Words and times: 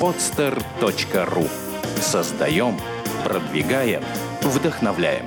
podster.ru 0.00 1.48
Создаем, 2.00 2.78
продвигаем, 3.24 4.02
вдохновляем. 4.42 5.26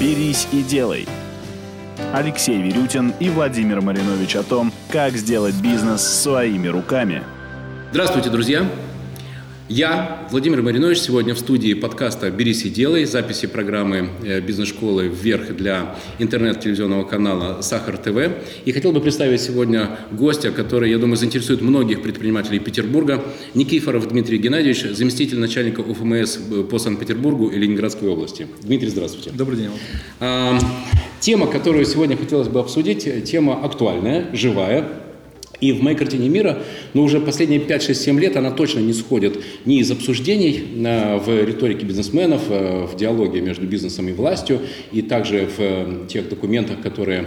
«Берись 0.00 0.48
и 0.52 0.62
делай». 0.62 1.08
Алексей 2.12 2.60
Верютин 2.60 3.12
и 3.20 3.28
Владимир 3.28 3.80
Маринович 3.80 4.36
о 4.36 4.42
том, 4.42 4.72
как 4.90 5.12
сделать 5.14 5.54
бизнес 5.56 6.02
своими 6.02 6.68
руками. 6.68 7.22
Здравствуйте, 7.90 8.30
друзья! 8.30 8.66
Я, 9.68 10.26
Владимир 10.30 10.62
Маринович, 10.62 10.98
сегодня 10.98 11.34
в 11.34 11.38
студии 11.38 11.74
подкаста 11.74 12.30
«Берись 12.30 12.64
и 12.64 12.70
делай», 12.70 13.04
записи 13.04 13.46
программы 13.46 14.08
э, 14.24 14.40
бизнес-школы 14.40 15.08
«Вверх» 15.08 15.54
для 15.54 15.94
интернет-телевизионного 16.18 17.04
канала 17.04 17.60
«Сахар 17.60 17.98
ТВ». 17.98 18.32
И 18.64 18.72
хотел 18.72 18.92
бы 18.92 19.02
представить 19.02 19.42
сегодня 19.42 19.98
гостя, 20.10 20.52
который, 20.52 20.90
я 20.90 20.96
думаю, 20.96 21.18
заинтересует 21.18 21.60
многих 21.60 22.02
предпринимателей 22.02 22.60
Петербурга, 22.60 23.22
Никифоров 23.52 24.08
Дмитрий 24.08 24.38
Геннадьевич, 24.38 24.84
заместитель 24.84 25.38
начальника 25.38 25.80
УФМС 25.80 26.38
по 26.70 26.78
Санкт-Петербургу 26.78 27.48
и 27.48 27.58
Ленинградской 27.58 28.08
области. 28.08 28.46
Дмитрий, 28.62 28.88
здравствуйте. 28.88 29.32
Добрый 29.34 29.58
день. 29.58 29.70
А, 30.18 30.58
тема, 31.20 31.46
которую 31.46 31.84
сегодня 31.84 32.16
хотелось 32.16 32.48
бы 32.48 32.58
обсудить, 32.60 33.06
тема 33.24 33.62
актуальная, 33.62 34.34
живая, 34.34 35.07
и 35.60 35.72
в 35.72 35.82
моей 35.82 35.96
картине 35.96 36.28
мира, 36.28 36.58
ну, 36.94 37.02
уже 37.02 37.20
последние 37.20 37.60
5, 37.60 37.82
6, 37.82 38.00
7 38.00 38.20
лет 38.20 38.36
она 38.36 38.50
точно 38.50 38.80
не 38.80 38.92
сходит 38.92 39.42
ни 39.64 39.78
из 39.78 39.90
обсуждений 39.90 40.62
э, 40.84 41.18
в 41.18 41.44
риторике 41.44 41.84
бизнесменов, 41.84 42.42
э, 42.48 42.86
в 42.86 42.96
диалоге 42.96 43.40
между 43.40 43.66
бизнесом 43.66 44.08
и 44.08 44.12
властью, 44.12 44.60
и 44.92 45.02
также 45.02 45.46
в 45.46 45.58
э, 45.58 46.06
тех 46.08 46.28
документах, 46.28 46.80
которые 46.80 47.26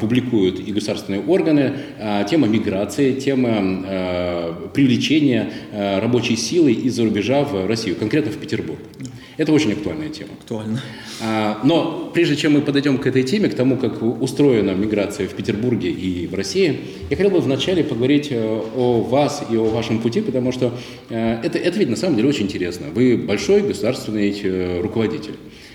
публикуют 0.00 0.60
и 0.60 0.72
государственные 0.72 1.20
органы, 1.20 1.72
тема 2.28 2.46
миграции, 2.46 3.12
тема 3.12 4.68
привлечения 4.72 5.52
рабочей 5.72 6.36
силы 6.36 6.72
из-за 6.72 7.04
рубежа 7.04 7.44
в 7.44 7.66
Россию, 7.66 7.96
конкретно 7.96 8.32
в 8.32 8.36
Петербург. 8.36 8.78
Это 9.36 9.52
очень 9.52 9.72
актуальная 9.72 10.08
тема. 10.08 10.30
Актуально. 10.40 10.80
А, 11.20 11.60
но 11.62 12.10
прежде 12.14 12.36
чем 12.36 12.54
мы 12.54 12.62
подойдем 12.62 12.96
к 12.96 13.06
этой 13.06 13.22
теме, 13.22 13.48
к 13.48 13.54
тому, 13.54 13.76
как 13.76 14.02
устроена 14.02 14.70
миграция 14.70 15.28
в 15.28 15.34
Петербурге 15.34 15.90
и 15.90 16.26
в 16.26 16.34
России, 16.34 16.80
я 17.10 17.16
хотел 17.16 17.25
бы 17.28 17.40
вначале 17.40 17.84
поговорить 17.84 18.28
э, 18.30 18.60
о 18.76 19.00
вас 19.02 19.44
и 19.50 19.56
о 19.56 19.64
вашем 19.64 20.00
пути, 20.00 20.20
потому 20.20 20.52
что 20.52 20.72
э, 21.08 21.40
это, 21.42 21.58
это 21.58 21.78
ведь 21.78 21.88
на 21.88 21.96
самом 21.96 22.16
деле 22.16 22.28
очень 22.28 22.44
интересно. 22.44 22.86
Вы 22.94 23.16
большой 23.16 23.62
государственный 23.62 24.34
э, 24.42 24.80
руководитель. 24.80 25.34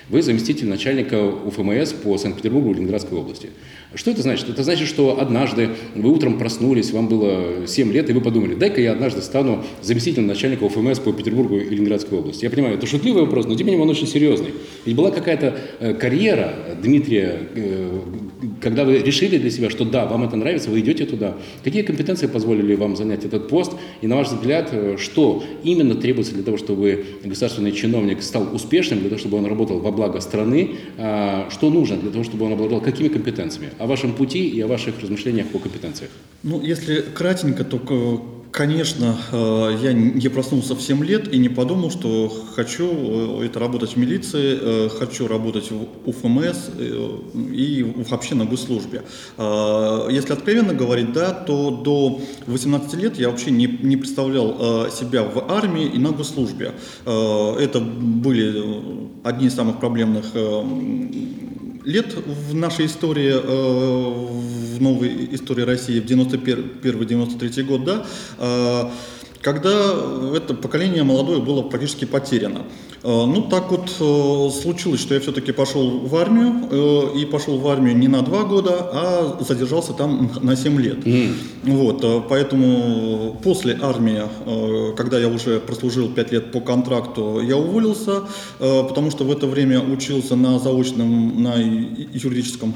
Вы 0.10 0.22
заместитель 0.22 0.68
начальника 0.68 1.24
УФМС 1.24 1.94
по 1.94 2.18
Санкт-Петербургу 2.18 2.72
и 2.72 2.74
Ленинградской 2.76 3.18
области. 3.18 3.50
Что 3.94 4.12
это 4.12 4.22
значит? 4.22 4.48
Это 4.50 4.64
значит, 4.64 4.88
что 4.88 5.20
однажды 5.20 5.70
вы 5.96 6.12
утром 6.12 6.40
проснулись, 6.40 6.92
вам 6.92 7.10
было 7.10 7.68
7 7.68 7.92
лет, 7.92 8.10
и 8.10 8.14
вы 8.14 8.22
подумали, 8.22 8.56
дай-ка 8.56 8.80
я 8.80 8.94
однажды 8.94 9.22
стану 9.22 9.66
заместителем 9.82 10.28
начальника 10.28 10.64
УФМС 10.64 11.00
по 11.00 11.12
Петербургу 11.12 11.58
и 11.58 11.70
Ленинградской 11.70 12.18
области. 12.18 12.46
Я 12.46 12.52
понимаю, 12.52 12.76
это 12.76 12.88
шутливый 12.88 13.24
вопрос, 13.24 13.48
но 13.48 13.56
тем 13.56 13.68
не 13.68 13.74
менее 13.74 13.84
он 13.84 13.90
очень 13.90 14.08
серьезный. 14.08 14.54
Ведь 14.86 14.96
была 14.96 15.12
какая-то 15.12 15.58
э, 15.80 15.94
карьера 15.94 16.54
Дмитрия, 16.82 17.50
э, 17.54 18.00
когда 18.62 18.86
вы 18.86 19.00
решили 19.00 19.38
для 19.38 19.52
себя, 19.52 19.70
что 19.70 19.84
да, 19.84 20.06
вам 20.06 20.24
это 20.24 20.38
нравится, 20.38 20.70
вы 20.70 20.80
идете 20.80 21.06
туда. 21.06 21.36
Какие 21.64 21.82
компетенции 21.82 22.28
позволили 22.28 22.76
вам 22.76 22.96
занять 22.96 23.26
этот 23.26 23.50
пост? 23.50 23.74
И 24.02 24.08
на 24.08 24.16
ваш 24.16 24.30
взгляд, 24.30 24.70
э, 24.72 24.96
что 24.98 25.44
именно 25.64 25.96
требуется 25.96 26.34
для 26.34 26.44
того, 26.44 26.58
чтобы 26.58 27.06
государственный 27.26 27.74
чиновник 27.74 28.22
стал 28.24 28.48
успешным, 28.56 29.00
для 29.00 29.10
того, 29.10 29.20
чтобы 29.20 29.38
он 29.38 29.46
работал 29.46 29.80
во 29.80 29.92
благо 29.92 30.22
страны? 30.22 30.76
А, 30.98 31.50
что 31.50 31.70
нужно 31.70 31.98
для 31.98 32.10
того, 32.12 32.24
чтобы 32.24 32.46
он 32.46 32.54
обладал 32.54 32.80
какими 32.80 33.10
компетенциями? 33.10 33.70
О 33.82 33.88
вашем 33.88 34.14
пути 34.14 34.48
и 34.48 34.62
о 34.62 34.68
ваших 34.68 35.00
размышлениях 35.02 35.48
по 35.48 35.60
компетенциях. 35.60 36.12
Ну, 36.44 36.62
если 36.62 37.02
кратенько, 37.02 37.64
то 37.64 37.78
Конечно, 38.52 39.16
э, 39.32 39.78
я 39.82 39.94
не 39.94 40.28
проснулся 40.28 40.76
в 40.76 40.82
7 40.82 41.06
лет 41.06 41.34
и 41.34 41.38
не 41.38 41.48
подумал, 41.48 41.90
что 41.90 42.30
хочу 42.54 43.40
э, 43.40 43.46
это 43.46 43.60
работать 43.60 43.92
в 43.92 43.96
милиции, 43.96 44.60
э, 44.62 44.90
хочу 44.90 45.28
работать 45.30 45.72
в 45.72 45.88
УФМС 46.06 46.70
и 47.54 47.94
вообще 48.10 48.36
на 48.36 48.46
госслужбе. 48.46 49.04
Если 49.38 50.34
откровенно 50.34 50.74
говорить, 50.74 51.14
да, 51.14 51.32
то 51.32 51.72
до 51.72 52.20
18 52.48 52.94
лет 52.96 53.18
я 53.18 53.30
вообще 53.30 53.52
не, 53.52 53.68
не 53.68 53.96
представлял 53.96 54.90
себя 54.92 55.24
в 55.24 55.50
армии 55.50 55.86
и 55.86 55.98
на 55.98 56.12
госслужбе. 56.12 56.74
Это 57.06 57.80
были 57.80 58.64
одни 59.24 59.48
из 59.48 59.56
самых 59.56 59.80
проблемных 59.80 60.26
лет 61.84 62.14
в 62.26 62.54
нашей 62.54 62.86
истории, 62.86 63.32
э, 63.34 64.78
в 64.78 64.82
новой 64.82 65.30
истории 65.36 65.64
России 65.64 66.00
в 66.00 66.06
91-93 66.06 67.64
год, 67.64 67.84
да, 67.84 68.06
э, 68.38 68.90
когда 69.42 69.94
это 70.36 70.54
поколение 70.54 71.04
молодое 71.04 71.42
было 71.42 71.64
практически 71.64 72.06
потеряно. 72.06 72.66
Э, 73.04 73.26
ну, 73.26 73.42
так 73.50 73.72
вот 73.72 73.90
э, 74.00 74.62
случилось, 74.62 75.02
что 75.02 75.16
я 75.16 75.20
все-таки 75.20 75.52
пошел 75.52 76.00
в 76.00 76.16
армию, 76.16 76.54
э, 76.70 77.20
и 77.20 77.26
пошел 77.26 77.58
в 77.58 77.68
армию 77.68 77.98
не 77.98 78.08
на 78.08 78.22
два 78.22 78.44
года, 78.44 78.90
а 78.94 79.38
задержался 79.42 79.94
там 79.94 80.32
на 80.42 80.56
7 80.56 80.80
лет. 80.80 81.00
Mm. 81.00 81.34
Вот, 81.64 82.28
поэтому 82.30 83.40
после 83.44 83.78
армии, 83.82 84.22
когда 84.96 85.20
я 85.20 85.28
уже 85.28 85.60
прослужил 85.60 86.10
5 86.10 86.32
лет 86.32 86.52
по 86.52 86.60
контракту, 86.60 87.40
я 87.42 87.56
уволился, 87.56 88.24
потому 88.60 89.12
что 89.12 89.24
в 89.24 89.32
это 89.32 89.46
время 89.46 89.80
учился 89.80 90.36
на 90.36 90.58
заочном, 90.60 91.44
на 91.44 91.56
юридическом 91.56 92.74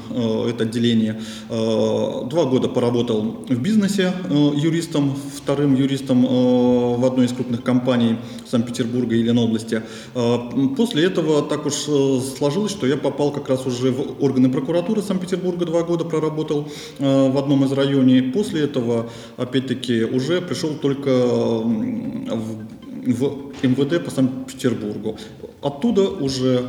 это 0.48 0.64
отделении. 0.64 1.14
Два 1.48 2.44
года 2.44 2.68
поработал 2.68 3.44
в 3.48 3.60
бизнесе 3.60 4.12
юристом, 4.30 5.16
вторым 5.36 5.74
юристом 5.74 6.24
в 6.24 7.04
одной 7.04 7.26
из 7.26 7.32
крупных 7.32 7.64
компаний 7.64 8.16
Санкт-Петербурга 8.48 9.16
и 9.16 9.22
Ленобласти. 9.22 9.82
А, 10.18 10.50
после 10.74 11.04
этого 11.04 11.42
так 11.42 11.66
уж 11.66 11.84
э, 11.88 12.20
сложилось, 12.38 12.72
что 12.72 12.86
я 12.86 12.96
попал 12.96 13.32
как 13.32 13.50
раз 13.50 13.66
уже 13.66 13.90
в 13.90 14.24
органы 14.24 14.48
прокуратуры 14.50 15.02
Санкт-Петербурга, 15.02 15.66
два 15.66 15.82
года 15.82 16.06
проработал 16.06 16.68
э, 16.98 17.30
в 17.30 17.36
одном 17.36 17.64
из 17.64 17.72
районов. 17.72 18.32
После 18.32 18.62
этого, 18.62 19.10
опять-таки, 19.36 20.04
уже 20.04 20.40
пришел 20.40 20.70
только 20.70 21.10
в 21.10 22.66
в 23.06 23.62
МВД 23.62 24.04
по 24.04 24.10
Санкт-Петербургу. 24.10 25.16
Оттуда 25.62 26.02
уже 26.02 26.64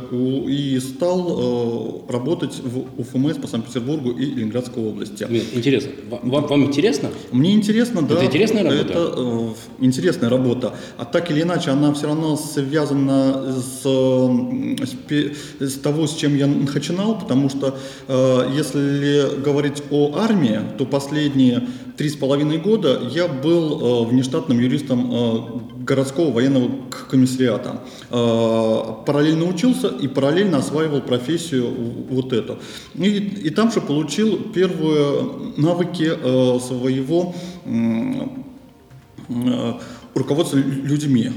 и 0.48 0.80
стал 0.80 2.06
э, 2.08 2.12
работать 2.12 2.58
в 2.62 3.00
УФМС 3.00 3.36
по 3.36 3.46
Санкт-Петербургу 3.46 4.10
и 4.10 4.24
Ленинградской 4.24 4.82
области. 4.82 5.24
Интересно. 5.54 5.90
Вам, 6.10 6.46
вам 6.46 6.64
интересно? 6.64 7.10
Мне 7.30 7.52
интересно, 7.52 8.02
да. 8.02 8.14
Это 8.14 8.24
интересная 8.24 8.64
работа? 8.64 8.80
Это 8.80 9.14
э, 9.16 9.48
интересная 9.80 10.30
работа. 10.30 10.74
А 10.96 11.04
так 11.04 11.30
или 11.30 11.42
иначе, 11.42 11.70
она 11.70 11.92
все 11.92 12.06
равно 12.06 12.36
связана 12.36 13.52
с, 13.52 13.82
с, 13.82 15.60
с 15.60 15.78
того, 15.80 16.06
с 16.06 16.14
чем 16.14 16.34
я 16.34 16.46
начинал, 16.46 17.18
потому 17.18 17.50
что 17.50 17.76
э, 18.08 18.50
если 18.56 19.40
говорить 19.42 19.82
о 19.90 20.16
армии, 20.16 20.60
то 20.78 20.86
последние 20.86 21.68
три 21.98 22.08
с 22.08 22.16
половиной 22.16 22.58
года 22.58 23.02
я 23.10 23.26
был 23.26 24.04
э, 24.04 24.08
внештатным 24.08 24.60
юристом 24.60 25.10
э, 25.12 25.84
городского 25.84 26.30
военного 26.30 26.70
комиссариата. 27.10 27.82
Э, 28.10 28.77
параллельно 29.06 29.44
учился 29.44 29.88
и 29.88 30.08
параллельно 30.08 30.58
осваивал 30.58 31.00
профессию 31.00 31.70
вот 32.10 32.32
эту. 32.32 32.58
И, 32.94 33.16
и 33.16 33.50
там 33.50 33.72
же 33.72 33.80
получил 33.80 34.38
первые 34.52 35.22
навыки 35.56 36.10
э, 36.10 36.58
своего 36.60 37.34
э, 37.64 39.72
руководство 40.14 40.56
людьми. 40.56 41.30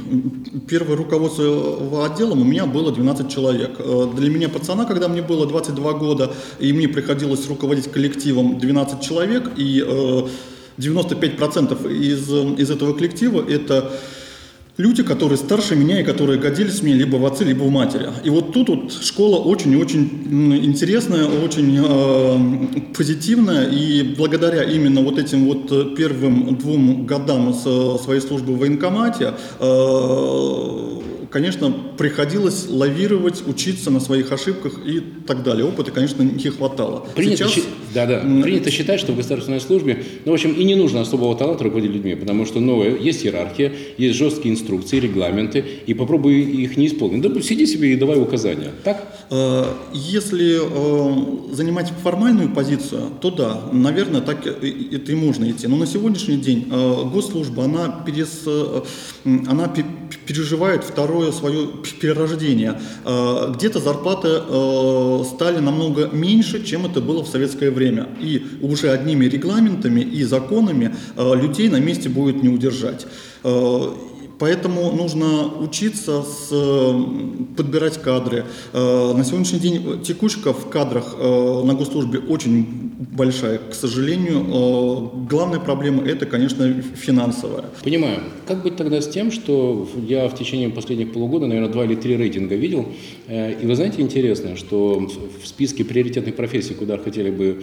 Первое 0.67 0.95
руководство 0.95 2.05
отделом 2.05 2.41
у 2.41 2.45
меня 2.45 2.65
было 2.65 2.91
12 2.91 3.29
человек. 3.29 3.75
Э, 3.79 4.07
для 4.15 4.29
меня 4.29 4.49
пацана, 4.49 4.85
когда 4.85 5.07
мне 5.07 5.21
было 5.21 5.45
22 5.45 5.93
года, 5.93 6.33
и 6.59 6.73
мне 6.73 6.87
приходилось 6.87 7.47
руководить 7.47 7.91
коллективом 7.91 8.59
12 8.59 9.01
человек, 9.01 9.51
и 9.57 9.83
95% 10.77 11.91
из, 11.91 12.59
из 12.59 12.71
этого 12.71 12.93
коллектива 12.93 13.45
это 13.47 13.91
люди, 14.81 15.03
которые 15.03 15.37
старше 15.37 15.75
меня 15.75 16.01
и 16.01 16.03
которые 16.03 16.39
годились 16.39 16.81
мне 16.81 16.93
либо 16.93 17.17
в 17.17 17.25
отце, 17.25 17.45
либо 17.45 17.63
в 17.63 17.71
матери. 17.71 18.07
И 18.23 18.29
вот 18.29 18.53
тут 18.53 18.69
вот 18.69 18.93
школа 18.93 19.37
очень 19.37 19.75
очень 19.75 20.09
интересная, 20.63 21.25
очень 21.27 21.79
э, 21.83 22.93
позитивная, 22.97 23.69
и 23.69 24.03
благодаря 24.17 24.63
именно 24.63 25.01
вот 25.01 25.19
этим 25.19 25.45
вот 25.45 25.71
э, 25.71 25.95
первым 25.95 26.55
двум 26.57 27.05
годам 27.05 27.53
своей 27.53 28.21
службы 28.21 28.53
в 28.53 28.59
военкомате, 28.59 29.33
э, 29.59 31.00
конечно, 31.31 31.71
приходилось 31.97 32.67
лавировать, 32.69 33.47
учиться 33.47 33.89
на 33.89 33.99
своих 33.99 34.31
ошибках 34.31 34.73
и 34.85 35.01
так 35.25 35.43
далее. 35.43 35.65
Опыта, 35.65 35.91
конечно, 35.91 36.21
не 36.21 36.49
хватало. 36.49 37.07
Принято, 37.15 37.47
Сейчас, 37.47 37.65
да, 37.93 38.05
да. 38.05 38.19
Принято 38.19 38.69
считать, 38.69 38.99
что 38.99 39.13
в 39.13 39.17
государственной 39.17 39.61
службе, 39.61 40.03
ну, 40.25 40.31
в 40.31 40.35
общем, 40.35 40.51
и 40.51 40.63
не 40.63 40.75
нужно 40.75 41.01
особого 41.01 41.35
таланта 41.35 41.63
руководить 41.63 41.91
людьми, 41.91 42.15
потому 42.15 42.45
что 42.45 42.59
новое, 42.59 42.97
есть 42.97 43.25
иерархия, 43.25 43.71
есть 43.97 44.17
жесткие 44.17 44.53
инструкции, 44.53 44.99
регламенты, 44.99 45.63
и 45.87 45.93
попробуй 45.93 46.41
их 46.41 46.77
не 46.77 46.87
исполнить. 46.87 47.21
Да 47.21 47.41
сиди 47.41 47.65
себе 47.65 47.93
и 47.93 47.95
давай 47.95 48.21
указания. 48.21 48.71
Так? 48.83 49.25
Э, 49.31 49.65
Если 49.93 50.59
э, 50.61 51.53
занимать 51.55 51.91
формальную 52.03 52.49
позицию, 52.49 53.03
то 53.21 53.31
да, 53.31 53.61
наверное, 53.71 54.21
так 54.21 54.45
это 54.45 55.11
и 55.11 55.15
можно 55.15 55.49
идти. 55.49 55.67
Но 55.67 55.77
на 55.77 55.87
сегодняшний 55.87 56.37
день 56.37 56.67
э, 56.69 57.03
госслужба, 57.11 57.63
она, 57.63 58.03
перес, 58.05 58.41
э, 58.45 58.81
она 59.47 59.67
пе- 60.11 60.17
переживает 60.33 60.83
второе 60.83 61.31
свое 61.31 61.67
перерождение. 62.01 62.79
Э, 63.05 63.53
Где-то 63.55 63.79
зарплаты 63.79 64.27
э, 64.29 65.23
стали 65.33 65.59
намного 65.59 66.09
меньше, 66.11 66.63
чем 66.63 66.85
это 66.85 67.01
было 67.01 67.23
в 67.23 67.27
советское 67.27 67.71
время. 67.71 68.07
И 68.19 68.43
уже 68.61 68.89
одними 68.91 69.25
регламентами 69.25 70.01
и 70.01 70.23
законами 70.23 70.95
э, 71.17 71.35
людей 71.35 71.69
на 71.69 71.79
месте 71.79 72.09
будет 72.09 72.43
не 72.43 72.49
удержать. 72.49 73.07
Поэтому 74.45 74.91
нужно 74.91 75.45
учиться 75.59 76.23
с, 76.23 76.49
э, 76.51 77.03
подбирать 77.55 78.01
кадры. 78.01 78.45
Э, 78.73 79.13
На 79.15 79.23
сегодняшний 79.23 79.59
день 79.59 80.01
текучка 80.01 80.51
в 80.51 80.67
кадрах 80.67 81.15
э, 81.19 81.63
на 81.63 81.75
госслужбе 81.75 82.17
очень 82.17 82.65
большая. 83.15 83.59
К 83.59 83.75
сожалению, 83.75 84.39
э, 84.39 85.27
главная 85.29 85.59
проблема 85.59 86.03
это, 86.03 86.25
конечно, 86.25 86.73
финансовая. 86.95 87.65
Понимаю. 87.83 88.19
Как 88.47 88.63
быть 88.63 88.77
тогда 88.77 88.99
с 88.99 89.07
тем, 89.07 89.31
что 89.31 89.87
я 90.07 90.27
в 90.27 90.35
течение 90.35 90.69
последних 90.69 91.13
полугода, 91.13 91.45
наверное, 91.45 91.69
два 91.71 91.85
или 91.85 91.93
три 91.93 92.17
рейтинга 92.17 92.55
видел, 92.55 92.87
и 93.29 93.63
вы 93.65 93.75
знаете, 93.75 94.01
интересно, 94.01 94.57
что 94.57 95.07
в- 95.43 95.45
списке 95.47 95.83
приоритетных 95.83 96.35
профессий, 96.35 96.73
куда 96.73 96.97
хотели 96.97 97.29
бы 97.29 97.61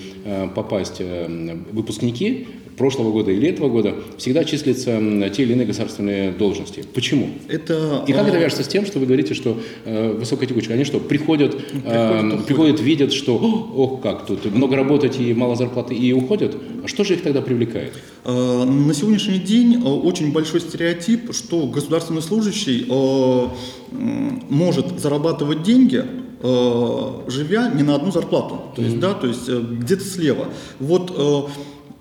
попасть 0.54 0.96
э, 1.00 1.56
выпускники 1.72 2.46
прошлого 2.76 3.10
года 3.10 3.32
или 3.32 3.48
этого 3.48 3.69
года, 3.69 3.94
всегда 4.19 4.44
числятся 4.44 5.00
те 5.34 5.42
или 5.42 5.52
иные 5.54 5.66
государственные 5.66 6.30
должности. 6.30 6.67
Почему? 6.94 7.30
Это, 7.48 8.04
И 8.06 8.12
как 8.12 8.26
э, 8.26 8.28
это 8.28 8.38
вяжется 8.38 8.64
с 8.64 8.68
тем, 8.68 8.86
что 8.86 8.98
вы 8.98 9.06
говорите, 9.06 9.34
что 9.34 9.58
э, 9.84 10.12
высокая 10.12 10.46
текучка? 10.46 10.74
Они 10.74 10.84
что, 10.84 10.98
приходят, 11.00 11.56
э, 11.84 12.38
приходят, 12.46 12.80
видят, 12.80 13.12
что 13.12 13.36
«О, 13.36 13.82
ох, 13.82 14.02
как 14.02 14.26
тут 14.26 14.44
много 14.46 14.76
работать 14.76 15.18
и 15.18 15.34
мало 15.34 15.56
зарплаты, 15.56 15.94
и 15.94 16.12
уходят? 16.12 16.56
А 16.84 16.88
что 16.88 17.04
же 17.04 17.14
их 17.14 17.22
тогда 17.22 17.40
привлекает? 17.40 17.92
Э, 18.24 18.64
На 18.64 18.94
сегодняшний 18.94 19.38
день 19.38 19.74
э, 19.76 19.88
очень 19.88 20.32
большой 20.32 20.60
стереотип, 20.60 21.34
что 21.34 21.66
государственный 21.66 22.22
служащий 22.22 22.86
э, 22.88 23.46
может 24.48 24.98
зарабатывать 25.00 25.62
деньги, 25.62 26.04
э, 26.40 27.10
живя 27.28 27.70
не 27.74 27.82
на 27.82 27.94
одну 27.94 28.12
зарплату. 28.12 28.60
То 28.76 28.82
есть, 28.82 28.98
да, 29.00 29.14
то 29.14 29.26
есть 29.26 29.48
где-то 29.48 30.04
слева. 30.04 30.46
Вот 30.78 31.50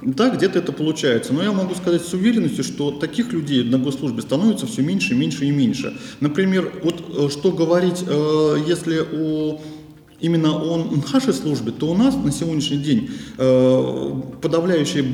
да, 0.01 0.29
где-то 0.29 0.59
это 0.59 0.71
получается. 0.71 1.33
Но 1.33 1.41
я 1.43 1.51
могу 1.51 1.73
сказать 1.73 2.03
с 2.03 2.13
уверенностью, 2.13 2.63
что 2.63 2.91
таких 2.91 3.33
людей 3.33 3.63
на 3.63 3.79
госслужбе 3.79 4.21
становится 4.21 4.67
все 4.67 4.83
меньше, 4.83 5.15
меньше 5.15 5.45
и 5.45 5.51
меньше. 5.51 5.97
Например, 6.19 6.71
вот 6.83 7.03
э, 7.17 7.29
что 7.29 7.51
говорить, 7.51 8.03
э, 8.07 8.57
если 8.67 8.99
о 8.99 9.59
именно 10.19 10.51
о 10.55 10.77
нашей 11.13 11.33
службе, 11.33 11.71
то 11.71 11.87
у 11.87 11.93
нас 11.93 12.15
на 12.15 12.31
сегодняшний 12.31 12.77
день 12.77 13.09
э, 13.37 14.11
подавляющее 14.41 15.05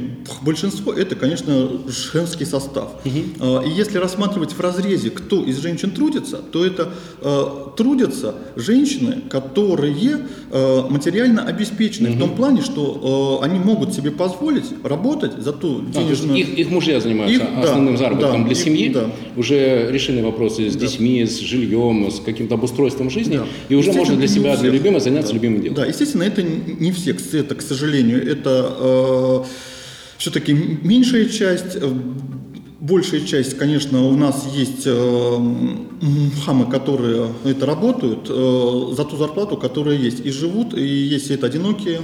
большинство 0.42 0.94
это, 0.94 1.16
конечно, 1.16 1.70
женский 2.14 2.46
состав. 2.46 2.90
Э, 3.06 3.62
и 3.66 3.70
если 3.70 3.98
рассматривать 3.98 4.54
в 4.54 4.60
разрезе, 4.62 5.10
кто 5.10 5.44
из 5.44 5.60
женщин 5.62 5.92
трудится, 5.92 6.38
то 6.38 6.66
это 6.66 6.94
э, 7.22 7.44
трудятся 7.76 8.36
женщины, 8.56 9.22
которые 9.30 10.20
э, 10.52 10.82
материально 10.90 11.44
обеспечены 11.44 12.12
в 12.12 12.20
том 12.20 12.36
плане, 12.36 12.62
что 12.62 13.40
э, 13.42 13.46
они 13.46 13.60
могут 13.60 13.94
себе 13.94 14.12
позволить 14.12 14.66
работать 14.84 15.34
за 15.38 15.52
ту 15.52 15.82
А, 15.90 15.92
денежную... 16.00 16.38
их, 16.40 16.58
их 16.58 16.70
мужья 16.70 17.02
занимаются 17.02 17.44
Их, 17.44 17.56
да, 17.56 17.62
основным 17.64 17.98
заработком 17.98 18.44
да, 18.44 18.48
для 18.48 18.54
их, 18.54 18.64
семьи, 18.64 18.88
да. 18.90 19.10
уже 19.36 19.92
решены 19.92 20.24
вопросы 20.24 20.70
с 20.70 20.76
детьми, 20.76 21.26
с 21.26 21.40
жильем, 21.40 22.10
с 22.10 22.20
каким-то 22.22 22.56
обустройством 22.56 23.10
жизни, 23.10 23.38
Да. 23.38 23.46
и 23.68 23.76
уже 23.76 23.92
можно 23.92 24.16
для 24.16 24.28
себя, 24.28 24.56
для 24.56 24.70
всех. 24.72 24.72
Любимого 24.94 25.00
заняться 25.00 25.34
любимым 25.34 25.62
делом. 25.62 25.76
Да, 25.76 25.86
естественно, 25.86 26.24
это 26.24 26.44
не 26.44 26.92
все, 26.92 27.16
это, 27.34 27.56
к 27.56 27.62
сожалению, 27.62 28.26
это 28.26 29.46
все-таки 30.18 30.54
меньшая 30.54 31.26
часть. 31.26 31.76
э, 31.76 31.94
Большая 32.80 33.22
часть, 33.22 33.58
конечно, 33.58 34.06
у 34.06 34.18
нас 34.18 34.46
есть 34.54 34.84
э, 34.86 35.38
хамы, 36.46 36.70
которые 36.70 37.28
это 37.46 37.66
работают 37.66 38.28
э, 38.30 38.94
за 38.98 39.06
ту 39.06 39.16
зарплату, 39.16 39.56
которая 39.56 39.96
есть, 39.96 40.20
и 40.26 40.32
живут, 40.32 40.74
и 40.74 40.86
есть 40.86 41.32
это 41.32 41.46
одинокие 41.46 42.02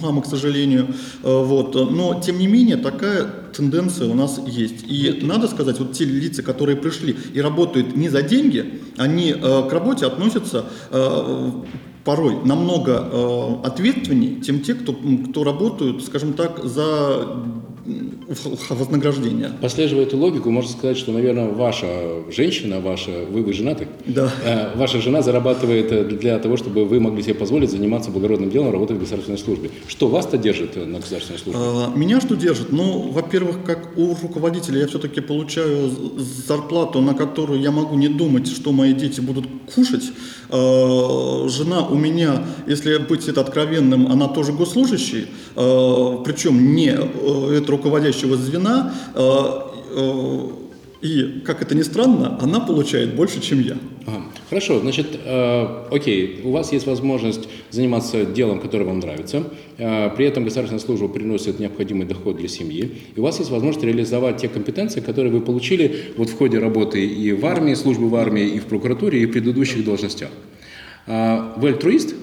хамы, 0.00 0.22
к 0.22 0.26
сожалению. 0.26 0.86
Э, 1.22 1.44
вот. 1.44 1.74
Но, 1.74 2.18
тем 2.24 2.38
не 2.38 2.46
менее, 2.46 2.78
такая 2.78 3.26
тенденция 3.54 4.08
у 4.08 4.14
нас 4.14 4.40
есть. 4.46 4.86
И 4.88 5.18
надо 5.20 5.48
сказать, 5.48 5.78
вот 5.78 5.92
те 5.92 6.06
лица, 6.06 6.42
которые 6.42 6.76
пришли 6.76 7.14
и 7.34 7.42
работают 7.42 7.94
не 7.94 8.08
за 8.08 8.22
деньги, 8.22 8.80
они 8.96 9.32
э, 9.32 9.68
к 9.68 9.70
работе 9.70 10.06
относятся 10.06 10.64
э, 10.90 11.50
порой 12.04 12.36
намного 12.44 13.08
э, 13.10 13.54
ответственнее, 13.64 14.40
чем 14.42 14.60
те, 14.60 14.74
кто, 14.74 14.92
кто 14.92 15.44
работают, 15.44 16.04
скажем 16.04 16.32
так, 16.32 16.62
за 16.64 17.44
м, 17.86 18.12
в- 18.28 18.70
вознаграждение. 18.70 19.50
Прослеживая 19.60 20.04
эту 20.04 20.16
логику, 20.16 20.50
можно 20.50 20.70
сказать, 20.70 20.96
что, 20.98 21.12
наверное, 21.12 21.48
ваша 21.50 21.86
женщина, 22.30 22.80
ваша, 22.80 23.10
вы, 23.30 23.42
вы 23.42 23.52
женаты, 23.52 23.88
Да. 24.06 24.30
Э, 24.44 24.76
ваша 24.76 25.00
жена 25.00 25.22
зарабатывает 25.22 25.92
э, 25.92 26.04
для 26.04 26.38
того, 26.38 26.56
чтобы 26.56 26.84
вы 26.84 27.00
могли 27.00 27.22
себе 27.22 27.34
позволить 27.34 27.70
заниматься 27.70 28.10
благородным 28.10 28.50
делом, 28.50 28.72
работать 28.72 28.96
в 28.96 29.00
государственной 29.00 29.38
службе. 29.38 29.70
Что 29.88 30.08
вас-то 30.08 30.38
держит 30.38 30.76
э, 30.76 30.84
на 30.84 30.98
государственной 30.98 31.38
службе? 31.38 31.60
А, 31.64 31.92
Меня 31.96 32.20
что 32.20 32.34
держит? 32.36 32.72
Ну, 32.72 33.10
во-первых, 33.10 33.64
как 33.64 33.96
у 33.96 34.14
руководителя 34.22 34.80
я 34.80 34.86
все-таки 34.86 35.20
получаю 35.20 35.90
зарплату, 36.46 37.00
на 37.00 37.14
которую 37.14 37.60
я 37.60 37.70
могу 37.70 37.96
не 37.96 38.08
думать, 38.08 38.46
что 38.46 38.72
мои 38.72 38.92
дети 38.92 39.20
будут 39.20 39.46
кушать. 39.74 40.04
А, 40.50 41.48
Жена 41.48 41.86
у 41.86 41.94
меня, 41.96 42.44
если 42.66 42.96
быть 42.98 43.28
это 43.28 43.40
откровенным, 43.40 44.06
она 44.12 44.28
тоже 44.28 44.52
госслужащий, 44.52 45.26
причем 45.54 46.74
не 46.74 46.90
э, 46.90 47.56
это 47.58 47.70
руководящего 47.70 48.36
звена. 48.36 48.94
а, 49.14 49.72
э, 49.90 50.62
И, 51.02 51.42
как 51.44 51.62
это 51.62 51.74
ни 51.74 51.82
странно, 51.82 52.38
она 52.40 52.60
получает 52.60 53.16
больше, 53.16 53.40
чем 53.40 53.60
я. 53.60 53.76
Ага. 54.06 54.22
Хорошо, 54.48 54.78
значит, 54.80 55.06
э, 55.24 55.84
окей, 55.90 56.40
у 56.44 56.50
вас 56.52 56.72
есть 56.72 56.86
возможность 56.86 57.48
заниматься 57.70 58.24
делом, 58.24 58.60
которое 58.60 58.84
вам 58.84 59.00
нравится, 59.00 59.42
э, 59.78 60.10
при 60.16 60.26
этом 60.26 60.44
государственная 60.44 60.80
служба 60.84 61.08
приносит 61.08 61.58
необходимый 61.58 62.06
доход 62.06 62.36
для 62.36 62.48
семьи, 62.48 62.90
и 63.16 63.20
у 63.20 63.22
вас 63.22 63.38
есть 63.40 63.50
возможность 63.50 63.84
реализовать 63.84 64.36
те 64.36 64.48
компетенции, 64.48 65.00
которые 65.00 65.32
вы 65.32 65.40
получили 65.40 66.12
вот 66.16 66.28
в 66.30 66.36
ходе 66.36 66.58
работы 66.58 67.04
и 67.04 67.32
в 67.32 67.44
армии, 67.46 67.74
службы 67.74 68.08
в 68.08 68.14
армии, 68.14 68.46
и 68.46 68.58
в 68.60 68.66
прокуратуре, 68.66 69.22
и 69.22 69.26
в 69.26 69.32
предыдущих 69.32 69.84
должностях. 69.84 70.30
А, 71.06 71.54
Вы 71.56 71.68
альтруист? 71.70 72.14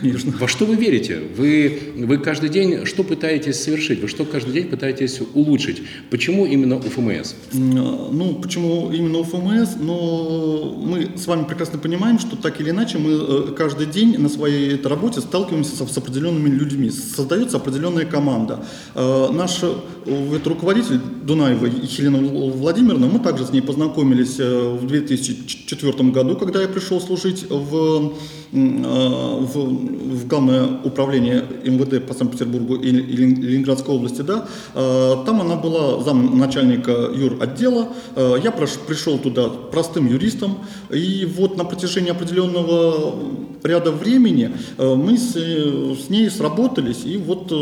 Конечно. 0.00 0.32
Во 0.38 0.48
что 0.48 0.64
вы 0.66 0.76
верите? 0.76 1.20
Вы, 1.36 1.78
вы 1.96 2.18
каждый 2.18 2.48
день 2.48 2.84
что 2.86 3.04
пытаетесь 3.04 3.62
совершить? 3.62 4.00
Вы 4.00 4.08
что 4.08 4.24
каждый 4.24 4.52
день 4.52 4.68
пытаетесь 4.68 5.20
улучшить? 5.34 5.82
Почему 6.10 6.46
именно 6.46 6.76
УФМС? 6.76 7.34
М, 7.52 7.70
Ну, 8.16 8.34
почему 8.42 8.90
именно 8.92 9.18
УФМС? 9.18 9.76
Но 9.80 10.76
мы 10.82 11.10
с 11.16 11.26
вами 11.26 11.44
прекрасно 11.44 11.78
понимаем, 11.78 12.18
что 12.18 12.36
так 12.36 12.60
или 12.60 12.70
иначе 12.70 12.98
мы 12.98 13.10
э, 13.12 13.54
каждый 13.56 13.86
день 13.86 14.18
на 14.18 14.28
своей 14.28 14.80
работе 14.82 15.20
сталкиваемся 15.20 15.86
с 15.86 15.98
определенными 15.98 16.48
людьми. 16.48 16.90
Создается 16.90 17.56
определенная 17.58 18.04
команда. 18.06 18.64
Э, 18.94 19.28
Наш 19.32 19.62
э, 19.62 20.38
руководитель 20.44 21.00
Дунаева 21.24 21.66
Елена 21.66 22.18
Владимировна, 22.18 23.06
мы 23.06 23.18
также 23.20 23.44
с 23.46 23.52
ней 23.52 23.62
познакомились 23.62 24.36
э, 24.38 24.78
в 24.80 24.86
2004 24.86 26.10
году, 26.10 26.36
когда 26.36 26.62
я 26.62 26.68
пришел 26.68 27.00
служить 27.00 27.46
в, 27.48 27.76
э, 27.76 28.10
в, 28.52 29.56
в 29.56 30.26
Главное 30.28 30.66
управление 30.84 31.44
МВД 31.64 32.06
по 32.06 32.14
Санкт-Петербургу 32.14 32.76
и 32.76 32.88
и 32.88 33.16
Лен- 33.16 33.40
Ленинградской 33.42 33.94
области. 33.94 34.22
Да? 34.22 34.46
Э, 34.74 35.14
Там 35.26 35.40
она 35.40 35.56
была 35.56 36.02
зам 36.02 36.38
начальника 36.38 36.92
юр 37.14 37.36
отдела. 37.40 37.88
Э, 38.16 38.36
Я 38.42 38.50
пришел 38.50 39.18
туда 39.18 39.48
простым 39.48 40.06
юристом. 40.08 40.58
И 40.92 41.26
вот 41.36 41.56
на 41.56 41.64
протяжении 41.64 42.10
определенного 42.10 43.14
ряда 43.62 43.90
времени 43.92 44.50
мы 44.78 45.16
с, 45.16 45.34
с 45.34 46.10
ней 46.10 46.28
сработались. 46.30 47.04
И 47.04 47.16
вот 47.16 47.52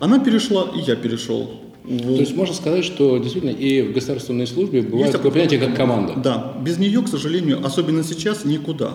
она 0.00 0.18
перешла, 0.18 0.66
и 0.76 0.80
я 0.80 0.96
перешел. 0.96 1.50
То 1.86 1.92
есть 2.20 2.34
можно 2.34 2.52
сказать, 2.52 2.84
что 2.84 3.16
действительно 3.18 3.52
и 3.52 3.82
в 3.82 3.92
государственной 3.92 4.48
службе 4.48 4.82
бывает 4.82 5.12
такое 5.12 5.30
понятие, 5.30 5.60
как 5.60 5.76
команда. 5.76 6.14
Да, 6.16 6.54
без 6.60 6.78
нее, 6.78 7.00
к 7.00 7.06
сожалению, 7.08 7.64
особенно 7.64 8.02
сейчас, 8.02 8.44
никуда. 8.44 8.90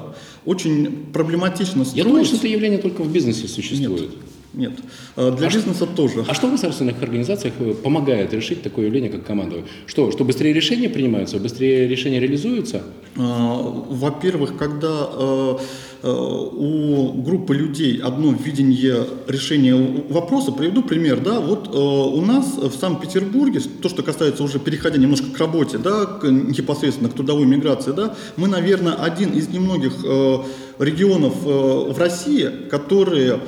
Очень 0.46 1.06
проблематично 1.14 1.86
Я 1.94 2.04
думаю, 2.04 2.26
что 2.26 2.36
строить. 2.36 2.54
это 2.54 2.54
явление 2.54 2.80
только 2.80 3.04
в 3.04 3.12
бизнесе 3.12 3.48
существует. 3.48 4.02
Нет. 4.02 4.10
Э, 4.54 5.32
для 5.38 5.48
а 5.48 5.50
бизнеса 5.50 5.86
что, 5.86 5.96
тоже. 5.96 6.26
А 6.28 6.34
что 6.34 6.48
в 6.48 6.52
государственных 6.52 7.02
организациях 7.02 7.54
э, 7.60 7.74
помогает 7.74 8.34
решить 8.34 8.62
такое 8.62 8.88
явление, 8.88 9.10
как 9.10 9.26
командование? 9.26 9.68
Что, 9.86 10.12
что 10.12 10.26
быстрее 10.26 10.54
решения 10.54 10.90
принимаются, 10.90 11.38
быстрее 11.38 11.88
решения 11.88 12.20
реализуются? 12.20 12.84
Во-первых, 13.16 14.58
когда 14.58 15.58
у 16.04 17.22
группы 17.22 17.54
людей 17.54 17.98
одно 17.98 18.32
видение 18.32 19.06
решения 19.28 19.76
вопроса, 20.10 20.54
приведу 20.54 20.82
пример, 20.82 21.20
да, 21.20 21.42
вот 21.42 21.76
у 21.76 22.22
нас 22.22 22.58
в 22.58 22.72
Санкт-Петербурге, 22.72 23.60
то, 23.82 23.90
что 23.90 24.02
касается 24.02 24.44
уже 24.44 24.60
переходя 24.60 24.98
немножко 24.98 25.30
к 25.30 25.38
работе, 25.38 25.78
да, 25.78 26.20
непосредственно 26.24 27.10
к 27.10 27.14
трудовой 27.14 27.46
миграции, 27.46 27.92
да, 27.92 28.16
мы, 28.38 28.48
наверное, 28.48 28.94
один 28.94 29.32
из 29.34 29.50
немногих 29.50 30.06
регионов 30.82 31.34
в 31.44 31.98
России, 31.98 32.50
которые 32.70 33.40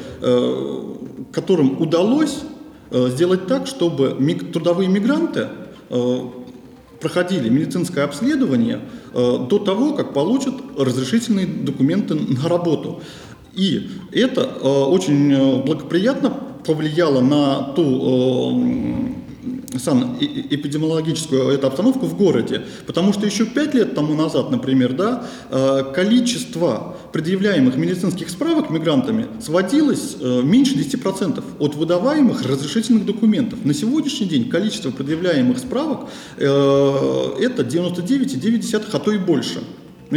которым 1.34 1.82
удалось 1.82 2.40
э, 2.92 3.10
сделать 3.10 3.48
так, 3.48 3.68
чтобы 3.68 4.18
трудовые 4.52 4.88
мигранты 4.88 5.50
э, 5.90 6.20
проходили 7.00 7.50
медицинское 7.50 8.04
обследование 8.04 8.82
э, 9.14 9.48
до 9.50 9.60
того, 9.60 9.94
как 9.94 10.14
получат 10.14 10.54
разрешительные 10.78 11.48
документы 11.48 12.16
на 12.16 12.48
работу. 12.48 13.02
И 13.54 13.90
это 14.12 14.46
очень 14.46 15.62
благоприятно 15.64 16.32
повлияло 16.66 17.22
на 17.22 17.74
ту 17.74 19.14
санэпидемиологическую 19.80 21.50
эту 21.50 21.68
обстановку 21.68 22.06
в 22.06 22.18
городе. 22.18 22.62
Потому 22.86 23.14
что 23.14 23.26
еще 23.26 23.46
пять 23.46 23.74
лет 23.74 23.96
тому 23.96 24.14
назад, 24.16 24.52
например, 24.52 24.94
да, 24.94 25.26
э, 25.50 25.84
количество 25.94 26.98
предъявляемых 27.12 27.76
медицинских 27.76 28.30
справок 28.30 28.70
мигрантами 28.70 29.28
сводилось 29.42 30.18
э, 30.20 30.42
меньше 30.44 30.76
10% 30.76 31.44
от 31.60 31.76
выдаваемых 31.76 32.44
разрешительных 32.46 33.06
документов. 33.06 33.66
На 33.66 33.74
сегодняшний 33.74 34.28
день 34.28 34.50
количество 34.50 34.92
предъявляемых 34.92 35.58
справок 35.60 36.10
э, 36.38 36.46
это 36.46 37.64
99,9, 37.64 38.86
а 38.92 39.00
то 39.00 39.12
и 39.12 39.18
больше 39.18 39.60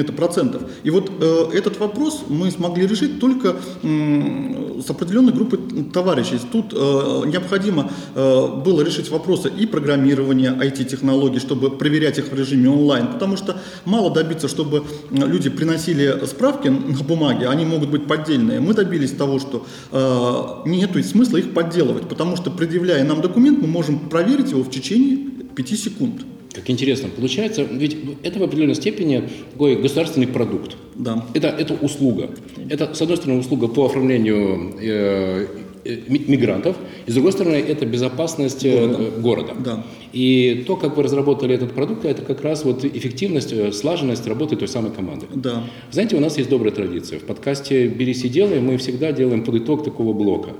это 0.02 0.12
процентов. 0.12 0.62
И 0.84 0.90
вот 0.90 1.10
э, 1.20 1.50
этот 1.54 1.78
вопрос 1.78 2.24
мы 2.28 2.50
смогли 2.50 2.86
решить 2.86 3.20
только 3.20 3.56
э, 3.82 4.80
с 4.84 4.90
определенной 4.90 5.32
группой 5.32 5.58
товарищей. 5.92 6.38
Тут 6.50 6.72
э, 6.72 7.22
необходимо 7.26 7.90
э, 8.14 8.46
было 8.64 8.82
решить 8.82 9.10
вопросы 9.10 9.50
и 9.58 9.66
программирования 9.66 10.50
IT-технологий, 10.50 11.38
чтобы 11.38 11.70
проверять 11.70 12.18
их 12.18 12.32
в 12.32 12.34
режиме 12.34 12.70
онлайн, 12.70 13.08
потому 13.08 13.36
что 13.36 13.56
мало 13.84 14.10
добиться, 14.10 14.48
чтобы 14.48 14.84
люди 15.10 15.50
приносили 15.50 16.26
справки 16.26 16.68
на 16.68 17.02
бумаге, 17.04 17.48
они 17.48 17.64
могут 17.64 17.90
быть 17.90 18.06
поддельные. 18.06 18.60
Мы 18.60 18.74
добились 18.74 19.12
того, 19.12 19.38
что 19.38 19.66
э, 19.92 20.68
нет 20.68 20.90
смысла 21.04 21.36
их 21.38 21.52
подделывать, 21.52 22.08
потому 22.08 22.36
что 22.36 22.50
предъявляя 22.50 23.04
нам 23.04 23.20
документ, 23.20 23.60
мы 23.60 23.66
можем 23.66 23.98
проверить 24.08 24.50
его 24.50 24.62
в 24.62 24.70
течение 24.70 25.16
5 25.54 25.78
секунд. 25.78 26.22
Как 26.56 26.70
интересно. 26.70 27.10
Получается, 27.14 27.62
ведь 27.62 27.96
это 28.22 28.38
в 28.38 28.42
определенной 28.42 28.74
степени 28.74 29.28
такой 29.52 29.76
государственный 29.76 30.26
продукт. 30.26 30.76
Да. 30.94 31.26
Это, 31.34 31.48
это 31.48 31.74
услуга. 31.74 32.30
Это, 32.70 32.94
с 32.94 33.02
одной 33.02 33.18
стороны, 33.18 33.40
услуга 33.40 33.68
по 33.68 33.84
оформлению 33.84 34.74
э, 34.80 35.46
э 35.84 35.98
мигрантов, 36.08 36.76
и 37.06 37.10
с 37.10 37.14
другой 37.14 37.32
стороны, 37.32 37.56
это 37.56 37.84
безопасность 37.84 38.64
э, 38.64 38.86
города. 38.86 39.20
города. 39.20 39.54
Да. 39.62 39.86
И 40.14 40.64
то, 40.66 40.76
как 40.76 40.96
вы 40.96 41.02
разработали 41.02 41.54
этот 41.54 41.72
продукт, 41.72 42.06
это 42.06 42.22
как 42.22 42.40
раз 42.42 42.64
вот 42.64 42.84
эффективность, 42.84 43.52
э, 43.52 43.70
слаженность 43.72 44.26
работы 44.26 44.56
той 44.56 44.68
самой 44.68 44.92
команды. 44.92 45.26
Да. 45.34 45.64
Знаете, 45.90 46.16
у 46.16 46.20
нас 46.20 46.38
есть 46.38 46.48
добрая 46.48 46.72
традиция. 46.72 47.18
В 47.18 47.24
подкасте 47.24 47.86
«Берись 47.86 48.24
и 48.24 48.30
делай» 48.30 48.60
мы 48.60 48.78
всегда 48.78 49.12
делаем 49.12 49.44
под 49.44 49.56
итог 49.56 49.84
такого 49.84 50.14
блока. 50.14 50.50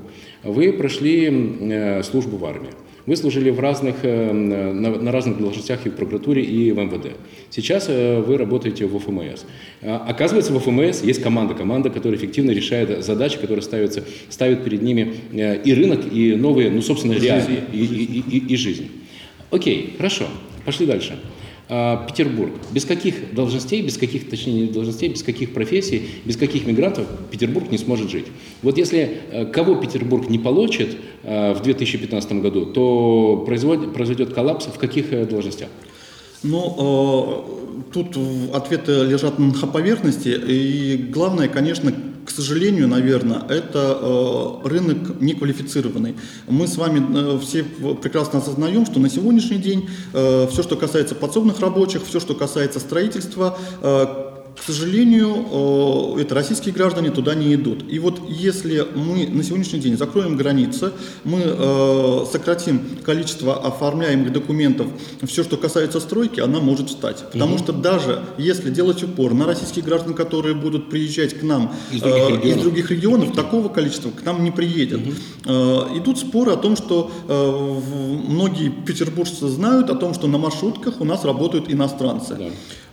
Вы 0.45 0.73
прошли 0.73 2.03
службу 2.03 2.37
в 2.37 2.45
армии. 2.45 2.71
Вы 3.07 3.15
служили 3.17 3.51
в 3.51 3.61
разных, 3.61 3.97
э, 4.03 4.33
на, 4.33 5.13
разных 5.13 5.39
должностях 5.39 5.87
и 5.87 5.91
в 5.91 5.95
прокуратуре, 5.95 6.43
и 6.43 6.73
в 6.73 6.79
МВД. 6.79 7.13
Сейчас 7.51 7.87
э, 7.89 8.21
вы 8.21 8.37
работаете 8.37 8.87
в 8.87 8.99
ФМС. 8.99 9.45
А, 9.83 10.05
оказывается, 10.09 10.53
в 10.53 10.59
ФМС 10.59 11.03
есть 11.03 11.23
команда, 11.23 11.55
команда, 11.55 11.91
которая 11.91 12.19
эффективно 12.19 12.51
решает 12.51 13.05
задачи, 13.05 13.39
которые 13.39 13.63
ставятся, 13.63 14.03
ставят 14.29 14.65
перед 14.65 14.83
ними 14.83 15.15
э, 15.33 15.63
и 15.63 15.73
рынок, 15.73 16.01
и 16.13 16.35
новые, 16.35 16.71
ну, 16.71 16.83
собственно, 16.83 17.13
реалии, 17.13 17.61
и, 17.73 17.85
и, 17.85 18.39
и, 18.39 18.55
и 18.55 18.57
жизнь. 18.57 18.91
Окей, 19.53 19.95
хорошо, 19.97 20.25
пошли 20.65 20.87
дальше. 20.87 21.17
А, 21.69 22.07
Петербург. 22.07 22.53
Без 22.71 22.85
каких 22.85 23.35
должностей, 23.35 23.83
без 23.83 23.99
каких, 23.99 24.31
точнее, 24.31 24.67
не 24.67 24.67
должностей, 24.69 25.09
без 25.09 25.25
каких 25.25 25.53
профессий, 25.53 26.09
без 26.25 26.37
каких 26.37 26.65
мигрантов 26.65 27.07
Петербург 27.33 27.73
не 27.73 27.79
сможет 27.79 28.09
жить. 28.09 28.27
Вот 28.63 28.79
если 28.79 29.23
э, 29.33 29.47
кого 29.47 29.75
Петербург 29.75 30.31
не 30.31 30.39
получит 30.39 30.97
э, 31.25 31.55
в 31.55 31.63
2015 31.63 32.33
году, 32.35 32.67
то 32.67 33.45
произойдет 33.47 34.33
коллапс 34.33 34.67
в 34.67 34.79
каких 34.79 35.13
э, 35.13 35.27
должностях? 35.27 35.69
Ну, 36.45 37.83
тут 37.93 38.17
ответы 38.55 39.05
лежат 39.05 39.41
на 39.41 39.53
поверхности, 39.67 40.29
и 40.29 40.97
главное, 40.97 41.49
конечно, 41.49 41.93
к 42.27 42.31
сожалению, 42.31 42.89
наверное, 42.89 43.41
это 43.49 43.99
э, 44.01 44.69
рынок 44.69 45.21
неквалифицированный. 45.21 46.17
Мы 46.49 46.67
с 46.67 46.77
вами 46.77 47.37
э, 47.37 47.39
все 47.39 47.63
прекрасно 47.63 48.41
осознаем, 48.41 48.85
что 48.85 48.99
на 48.99 49.09
сегодняшний 49.09 49.59
день 49.59 49.89
э, 50.13 50.49
все, 50.51 50.63
что 50.65 50.77
касается 50.77 51.15
подсобных 51.15 51.61
рабочих, 51.61 52.05
все, 52.05 52.19
что 52.19 52.35
касается 52.35 52.81
строительства, 52.81 53.57
сожалению, 54.67 56.17
это 56.19 56.35
российские 56.35 56.75
граждане 56.75 57.11
туда 57.11 57.35
не 57.35 57.55
идут. 57.55 57.85
И 57.89 57.99
вот 57.99 58.21
если 58.29 58.87
мы 58.95 59.27
на 59.27 59.43
сегодняшний 59.43 59.79
день 59.79 59.97
закроем 59.97 60.37
границы, 60.37 60.93
мы 61.25 61.43
э, 61.45 62.25
сократим 62.31 62.81
количество 63.05 63.57
оформляемых 63.67 64.33
документов, 64.33 64.87
все, 65.25 65.45
что 65.45 65.57
касается 65.57 66.01
стройки, 66.01 66.41
она 66.41 66.61
может 66.61 66.89
встать. 66.89 67.25
Потому 67.33 67.55
угу. 67.55 67.63
что 67.63 67.73
даже 67.73 68.23
если 68.39 68.71
делать 68.71 69.03
упор 69.03 69.35
на 69.35 69.47
российских 69.47 69.85
граждан, 69.85 70.15
которые 70.15 70.55
будут 70.55 70.91
приезжать 70.91 71.39
к 71.39 71.43
нам 71.43 71.75
из 71.93 72.01
других 72.01 72.23
э, 72.23 72.29
регионов, 72.29 72.45
из 72.45 72.63
других 72.63 72.91
регионов 72.91 73.35
такого 73.35 73.69
количества 73.69 74.11
к 74.11 74.25
нам 74.25 74.43
не 74.45 74.51
приедет. 74.51 75.01
Угу. 75.01 75.15
Э, 75.47 75.99
идут 75.99 76.19
споры 76.19 76.53
о 76.53 76.57
том, 76.57 76.77
что 76.77 77.11
э, 77.29 78.31
многие 78.31 78.71
петербуржцы 78.71 79.49
знают 79.49 79.91
о 79.91 79.95
том, 79.95 80.15
что 80.15 80.27
на 80.27 80.39
маршрутках 80.39 81.01
у 81.01 81.05
нас 81.05 81.25
работают 81.25 81.71
иностранцы. 81.71 82.35
Да. 82.35 82.45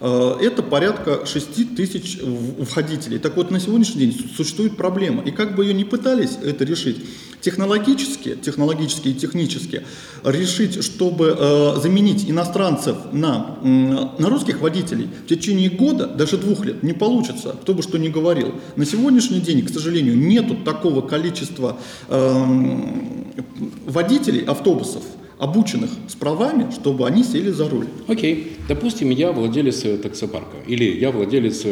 Э, 0.05 0.35
это 0.41 0.61
порядка 0.61 1.25
6 1.25 1.75
тысяч 1.75 2.19
входителей. 2.69 3.19
Так 3.19 3.37
вот, 3.37 3.51
на 3.51 3.59
сегодняшний 3.61 4.07
день 4.07 4.29
существует 4.35 4.75
проблема. 4.75 5.23
И 5.23 5.31
как 5.31 5.55
бы 5.55 5.63
ее 5.63 5.73
ни 5.73 5.85
пытались 5.85 6.37
это 6.43 6.65
решить, 6.65 6.97
технологически, 7.39 8.35
технологически 8.35 9.07
и 9.07 9.13
технически 9.13 9.83
решить, 10.25 10.83
чтобы 10.83 11.37
э, 11.39 11.79
заменить 11.81 12.29
иностранцев 12.29 12.97
на, 13.13 13.57
на 13.61 14.29
русских 14.29 14.59
водителей 14.59 15.07
в 15.25 15.29
течение 15.29 15.69
года, 15.69 16.07
даже 16.07 16.37
двух 16.37 16.65
лет, 16.65 16.83
не 16.83 16.93
получится, 16.93 17.55
кто 17.61 17.73
бы 17.73 17.81
что 17.81 17.97
ни 17.97 18.09
говорил. 18.09 18.55
На 18.75 18.85
сегодняшний 18.85 19.39
день, 19.39 19.65
к 19.65 19.69
сожалению, 19.69 20.17
нету 20.17 20.57
такого 20.65 20.99
количества 20.99 21.77
э, 22.09 22.45
водителей 23.85 24.43
автобусов, 24.43 25.03
обученных 25.43 25.89
с 26.07 26.15
правами, 26.15 26.71
чтобы 26.71 27.05
они 27.05 27.23
сели 27.23 27.51
за 27.51 27.67
руль. 27.67 27.87
Окей. 28.07 28.35
Okay. 28.35 28.47
Допустим, 28.69 29.09
я 29.09 29.33
владелец 29.33 29.83
э, 29.83 29.97
таксопарка 29.97 30.55
или 30.65 30.85
я 30.85 31.11
владелец 31.11 31.63
э, 31.65 31.69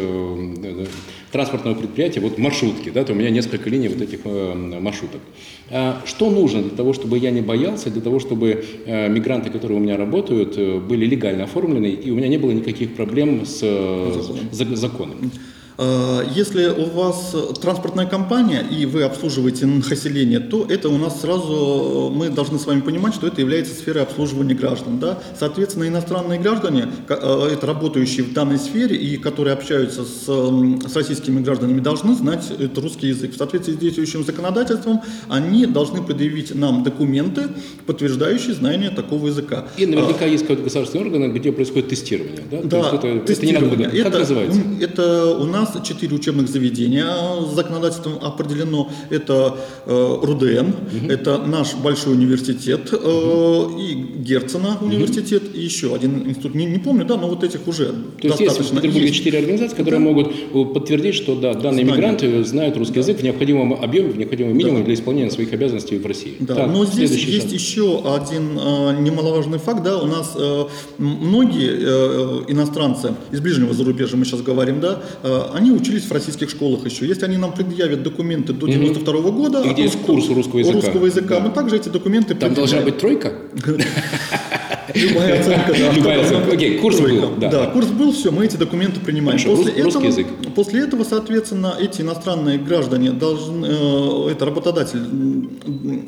э, 0.63 0.85
транспортного 1.31 1.75
предприятия, 1.75 2.19
вот 2.19 2.37
маршрутки, 2.37 2.89
да, 2.89 3.05
то 3.05 3.13
у 3.13 3.15
меня 3.15 3.29
несколько 3.29 3.69
линий 3.69 3.87
вот 3.87 4.01
этих 4.01 4.19
маршруток. 4.25 5.21
А 5.69 6.01
что 6.05 6.29
нужно 6.29 6.61
для 6.61 6.71
того, 6.71 6.91
чтобы 6.91 7.17
я 7.17 7.31
не 7.31 7.39
боялся, 7.41 7.89
для 7.89 8.01
того, 8.01 8.19
чтобы 8.19 8.65
мигранты, 8.85 9.49
которые 9.49 9.79
у 9.79 9.81
меня 9.81 9.95
работают, 9.95 10.57
были 10.83 11.05
легально 11.05 11.45
оформлены, 11.45 11.85
и 11.85 12.11
у 12.11 12.15
меня 12.15 12.27
не 12.27 12.37
было 12.37 12.51
никаких 12.51 12.95
проблем 12.95 13.45
с 13.45 13.59
законом? 14.51 15.31
Э, 15.77 16.23
если 16.35 16.67
у 16.67 16.85
вас 16.85 17.35
транспортная 17.61 18.05
компания 18.05 18.61
и 18.61 18.85
вы 18.85 19.03
обслуживаете 19.03 19.65
население, 19.65 20.39
то 20.39 20.65
это 20.67 20.89
у 20.89 20.97
нас 20.97 21.21
сразу, 21.21 22.11
э, 22.11 22.17
мы 22.17 22.29
должны 22.29 22.59
с 22.59 22.65
вами 22.65 22.81
понимать, 22.81 23.13
что 23.13 23.27
это 23.27 23.41
является 23.41 23.73
сферой 23.73 24.03
обслуживания 24.03 24.53
граждан. 24.53 24.99
Да? 24.99 25.19
Соответственно, 25.37 25.87
иностранные 25.87 26.39
граждане, 26.39 26.87
э, 27.07 27.49
это 27.53 27.65
работающие 27.65 28.25
в 28.25 28.33
данной 28.33 28.59
сфере 28.59 28.95
и 28.95 29.17
которые 29.17 29.53
общаются 29.53 30.03
с, 30.03 30.25
с 30.25 30.95
российскими 30.95 31.41
гражданами, 31.41 31.79
должны 31.79 32.15
знать 32.15 32.45
русский 32.75 33.07
язык. 33.07 33.33
В 33.33 33.37
соответствии 33.37 33.73
с 33.73 33.77
действующим 33.77 34.23
законодательством 34.23 35.01
они 35.29 35.65
должны 35.65 36.03
предъявить 36.03 36.53
нам 36.55 36.83
документы, 36.83 37.49
подтверждающие 37.85 38.53
знание 38.53 38.89
такого 38.89 39.27
языка. 39.27 39.65
И 39.77 39.85
наверняка 39.85 40.25
а, 40.25 40.27
есть 40.27 40.43
какой-то 40.43 40.63
государственный 40.63 41.05
орган, 41.05 41.33
где 41.33 41.51
происходит 41.51 41.89
тестирование. 41.89 42.41
Да, 42.51 42.61
да 42.63 42.97
То 42.97 43.07
есть 43.07 43.17
это, 43.17 43.27
тестирование. 43.27 43.87
Это, 43.87 43.95
не 43.95 44.03
надо, 44.03 44.03
как 44.03 44.07
это, 44.07 44.19
называется? 44.19 44.61
Это 44.79 45.37
у 45.37 45.45
нас 45.45 45.60
нас 45.61 45.77
четыре 45.87 46.15
учебных 46.15 46.47
заведения 46.49 47.07
законодательством 47.53 48.13
определено. 48.21 48.89
Это 49.09 49.57
э, 49.85 50.17
РУДН, 50.23 51.09
это 51.09 51.37
наш 51.37 51.75
большой 51.75 52.13
университет 52.13 52.89
э, 52.91 52.97
и 53.79 53.93
Герцена 54.21 54.77
университет, 54.81 55.43
и 55.53 55.61
еще 55.61 55.93
один 55.95 56.27
институт, 56.27 56.55
не, 56.55 56.65
не 56.65 56.79
помню, 56.79 57.05
да, 57.05 57.17
но 57.17 57.27
вот 57.27 57.43
этих 57.43 57.67
уже 57.67 57.85
То 57.87 57.93
есть 58.27 58.39
есть 58.39 58.41
в 58.41 58.45
достаточно. 58.45 58.77
Петербурге 58.77 59.07
есть. 59.07 59.17
четыре 59.17 59.39
организации, 59.39 59.75
которые 59.75 59.99
могут 59.99 60.27
э, 60.53 60.65
подтвердить, 60.65 61.15
что 61.15 61.35
да, 61.35 61.53
данные 61.53 61.85
Знания. 61.85 61.91
мигранты 61.91 62.43
знают 62.43 62.77
русский 62.77 62.99
язык 62.99 63.19
в 63.19 63.23
необходимом 63.23 63.73
объеме, 63.73 64.09
в 64.11 64.17
необходимом 64.17 64.57
минимуме 64.57 64.83
для 64.83 64.93
исполнения 64.93 65.31
своих 65.31 65.53
обязанностей 65.53 65.97
в 65.97 66.05
России. 66.05 66.35
Да, 66.39 66.55
Так, 66.55 66.67
но 66.71 66.85
здесь 66.85 67.11
есть 67.11 67.43
шаг. 67.49 67.53
еще 67.53 68.01
один 68.15 68.57
э, 68.59 68.97
немаловажный 69.01 69.59
факт, 69.59 69.83
да, 69.83 69.97
у 69.97 70.05
нас 70.05 70.33
э, 70.35 70.65
многие 70.97 71.71
э, 71.71 72.43
иностранцы 72.47 73.13
из 73.31 73.39
ближнего 73.41 73.73
зарубежья, 73.73 74.17
мы 74.17 74.25
сейчас 74.25 74.41
говорим, 74.41 74.79
да, 74.79 75.01
э, 75.23 75.41
они 75.53 75.71
учились 75.71 76.03
в 76.05 76.11
российских 76.11 76.49
школах 76.49 76.85
еще. 76.85 77.07
Если 77.07 77.25
они 77.25 77.37
нам 77.37 77.53
предъявят 77.53 78.03
документы 78.03 78.53
до 78.53 78.67
92 78.67 79.31
года, 79.31 79.61
И 79.61 79.69
где 79.73 79.83
есть 79.83 79.99
курс 80.01 80.27
русского 80.29 80.59
языка. 80.59 80.75
русского 80.77 81.05
языка, 81.05 81.35
Да. 81.35 81.39
мы 81.41 81.49
также 81.51 81.75
эти 81.77 81.89
документы 81.89 82.35
Там 82.35 82.53
должна 82.53 82.81
предъявляем. 82.81 82.85
быть 82.85 82.97
тройка? 82.99 83.33
Любая 84.95 85.39
оценка, 85.39 85.73
да. 85.77 85.91
Любая 85.91 86.21
оценка. 86.21 86.51
Окей, 86.53 86.77
курс 86.79 86.99
был, 86.99 87.35
да. 87.37 87.67
Курс 87.67 87.87
был, 87.87 88.11
все, 88.11 88.31
мы 88.31 88.45
эти 88.45 88.57
документы 88.57 88.99
принимаем. 88.99 89.39
Русский 89.45 90.07
язык. 90.07 90.27
После 90.55 90.81
этого, 90.81 91.03
соответственно, 91.03 91.75
эти 91.79 92.01
иностранные 92.01 92.57
граждане 92.57 93.11
должны, 93.11 93.65
э, 93.65 94.31
это 94.31 94.45
работодатель 94.45 94.99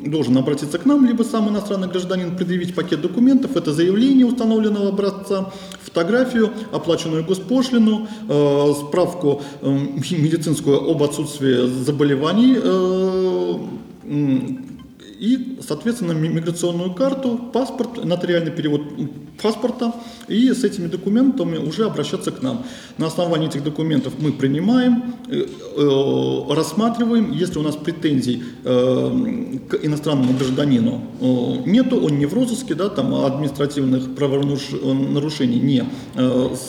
должен 0.06 0.36
обратиться 0.36 0.78
к 0.78 0.84
нам, 0.84 1.06
либо 1.06 1.22
сам 1.22 1.48
иностранный 1.48 1.88
гражданин 1.88 2.36
предъявить 2.36 2.74
пакет 2.74 3.00
документов, 3.00 3.56
это 3.56 3.72
заявление 3.72 4.26
установленного 4.26 4.88
образца, 4.88 5.52
фотографию, 5.82 6.52
оплаченную 6.72 7.24
госпошлину, 7.24 8.08
э, 8.28 8.72
справку 8.80 9.42
э, 9.62 9.70
медицинскую 9.70 10.90
об 10.90 11.02
отсутствии 11.02 11.66
заболеваний 11.84 12.58
и, 15.24 15.58
соответственно, 15.68 16.12
ми- 16.12 16.28
миграционную 16.28 16.94
карту, 16.94 17.40
паспорт, 17.52 18.04
нотариальный 18.04 18.50
перевод 18.52 18.82
паспорта, 19.42 19.92
и 20.28 20.52
с 20.52 20.64
этими 20.64 20.86
документами 20.88 21.56
уже 21.56 21.84
обращаться 21.86 22.30
к 22.30 22.42
нам. 22.42 22.64
На 22.98 23.06
основании 23.06 23.48
этих 23.48 23.62
документов 23.64 24.12
мы 24.18 24.32
принимаем, 24.32 25.02
э, 25.30 25.46
э, 25.76 26.54
рассматриваем, 26.54 27.32
если 27.32 27.58
у 27.58 27.62
нас 27.62 27.76
претензий 27.76 28.42
э, 28.64 29.58
к 29.68 29.86
иностранному 29.86 30.32
гражданину 30.34 31.00
нету, 31.66 31.96
он 32.06 32.18
не 32.18 32.26
в 32.26 32.34
розыске, 32.34 32.74
да, 32.74 32.88
там 32.88 33.14
административных 33.14 34.14
правонарушений 34.14 35.60
не 35.60 35.84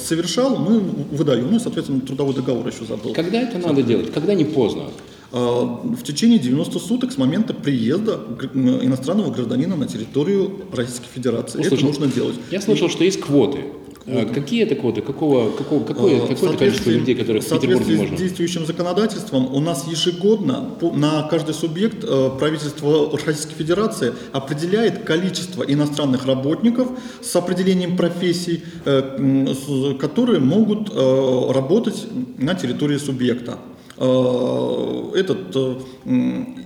совершал, 0.08 0.58
мы 0.58 0.80
выдаем, 1.12 1.52
ну, 1.52 1.60
соответственно, 1.60 2.02
трудовой 2.02 2.34
договор 2.34 2.68
еще 2.68 2.86
забыл. 2.86 3.14
Когда 3.14 3.42
это 3.42 3.58
надо 3.58 3.84
делать? 3.84 4.14
Когда 4.14 4.34
не 4.34 4.46
поздно? 4.46 4.84
А, 5.32 5.64
В 5.64 6.04
течение 6.04 6.40
90 6.40 6.80
суток 6.80 7.12
с 7.12 7.18
момента 7.18 7.54
приезда 7.54 8.20
иностранного 8.54 9.32
гражданина 9.32 9.76
на 9.76 9.88
территорию 9.88 10.52
Российской 10.72 11.08
Федерации. 11.14 11.60
Это 11.60 11.76
Услышал. 11.76 11.88
нужно 11.88 12.08
делать. 12.08 12.36
Я 12.52 12.62
слышал, 12.62 12.90
что 12.90 13.04
есть 13.04 13.20
квоты. 13.20 13.60
А 14.08 14.26
Какие 14.32 14.64
это 14.64 14.76
квоты? 14.76 15.02
Какого, 15.02 15.50
какого, 15.50 15.84
какое, 15.84 16.24
А, 16.24 16.28
какое 16.28 16.50
это 16.50 16.58
количество 16.60 16.92
людей, 16.92 17.16
которых 17.16 17.44
в 17.44 17.46
Петербурге 17.46 17.74
соответствии 17.74 17.98
можно? 17.98 18.18
с 18.18 18.20
действующим 18.20 18.66
законодательством 18.68 19.52
у 19.54 19.60
нас 19.60 19.88
ежегодно 19.88 20.70
на 20.94 21.24
каждый 21.24 21.56
субъект 21.56 22.04
э, 22.04 22.30
правительство 22.38 23.10
Российской 23.26 23.56
Федерации 23.56 24.14
определяет 24.32 25.04
количество 25.06 25.64
иностранных 25.64 26.28
работников 26.28 26.88
с 27.24 27.36
определением 27.36 27.98
профессий, 27.98 28.64
э, 28.86 29.96
которые 30.00 30.40
могут 30.40 30.92
э, 30.94 31.52
работать 31.52 32.06
на 32.38 32.54
территории 32.54 32.98
субъекта. 32.98 33.58
Э, 33.98 35.12
Этот, 35.16 35.56
э, 35.56 35.76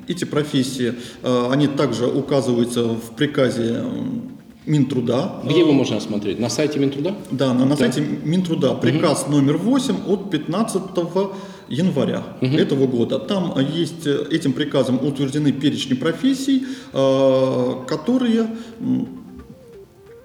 эти 0.07 0.25
профессии, 0.25 0.93
э, 1.21 1.48
они 1.51 1.67
также 1.67 2.07
указываются 2.07 2.83
в 2.83 3.15
приказе 3.15 3.83
Минтруда. 4.65 5.41
Где 5.43 5.59
его 5.59 5.71
можно 5.71 5.98
осмотреть? 5.98 6.39
На 6.39 6.50
сайте 6.50 6.79
Минтруда? 6.79 7.15
Да, 7.31 7.53
на, 7.53 7.65
на 7.65 7.75
сайте 7.77 8.01
Минтруда 8.01 8.74
приказ 8.74 9.27
номер 9.27 9.57
8 9.57 9.95
от 10.07 10.31
15 10.31 10.81
января 11.69 12.24
этого 12.41 12.88
года. 12.88 13.19
Там 13.19 13.55
есть 13.59 14.07
этим 14.07 14.53
приказом 14.53 15.00
утверждены 15.05 15.51
перечни 15.51 15.93
профессий, 15.93 16.63
которые 16.91 18.48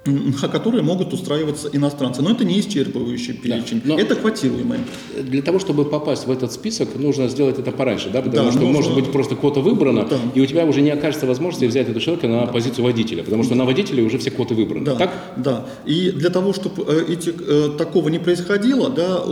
на 0.06 0.48
которые 0.48 0.82
могут 0.82 1.12
устраиваться 1.14 1.68
иностранцы. 1.72 2.20
Но 2.22 2.30
это 2.30 2.44
не 2.44 2.60
исчерпывающий 2.60 3.32
перечень, 3.34 3.80
но- 3.84 3.98
это 3.98 4.14
квотируемый. 4.16 4.78
Для 5.22 5.40
того, 5.42 5.58
чтобы 5.58 5.84
попасть 5.86 6.26
в 6.26 6.30
этот 6.30 6.52
список, 6.52 6.88
нужно 6.96 7.28
сделать 7.28 7.58
это 7.58 7.72
пораньше, 7.72 8.10
да? 8.10 8.20
Потому 8.20 8.46
Да, 8.46 8.50
что 8.52 8.60
нужно- 8.60 8.74
может 8.76 8.94
быть 8.94 9.10
просто 9.12 9.34
квота 9.34 9.60
ввыбрана, 9.60 10.06
Да. 10.08 10.18
и 10.34 10.40
у 10.40 10.46
тебя 10.46 10.66
уже 10.66 10.82
не 10.82 10.90
окажется 10.90 11.26
возможности 11.26 11.64
взять 11.64 11.88
этого 11.88 12.00
человека 12.00 12.28
на 12.28 12.46
позицию 12.46 12.84
водителя, 12.84 13.22
потому 13.22 13.44
что 13.44 13.54
на 13.54 13.64
водителя 13.64 14.04
уже 14.04 14.18
все 14.18 14.30
квоты 14.30 14.54
выбраны. 14.54 14.84
Да, 14.84 14.94
Так? 14.96 15.10
да. 15.36 15.66
И 15.86 16.10
для 16.10 16.28
того, 16.30 16.52
чтобы 16.52 16.84
э, 16.86 17.04
эти, 17.12 17.30
э, 17.36 17.70
такого 17.78 18.08
не 18.10 18.18
происходило, 18.18 18.90
да, 18.90 19.22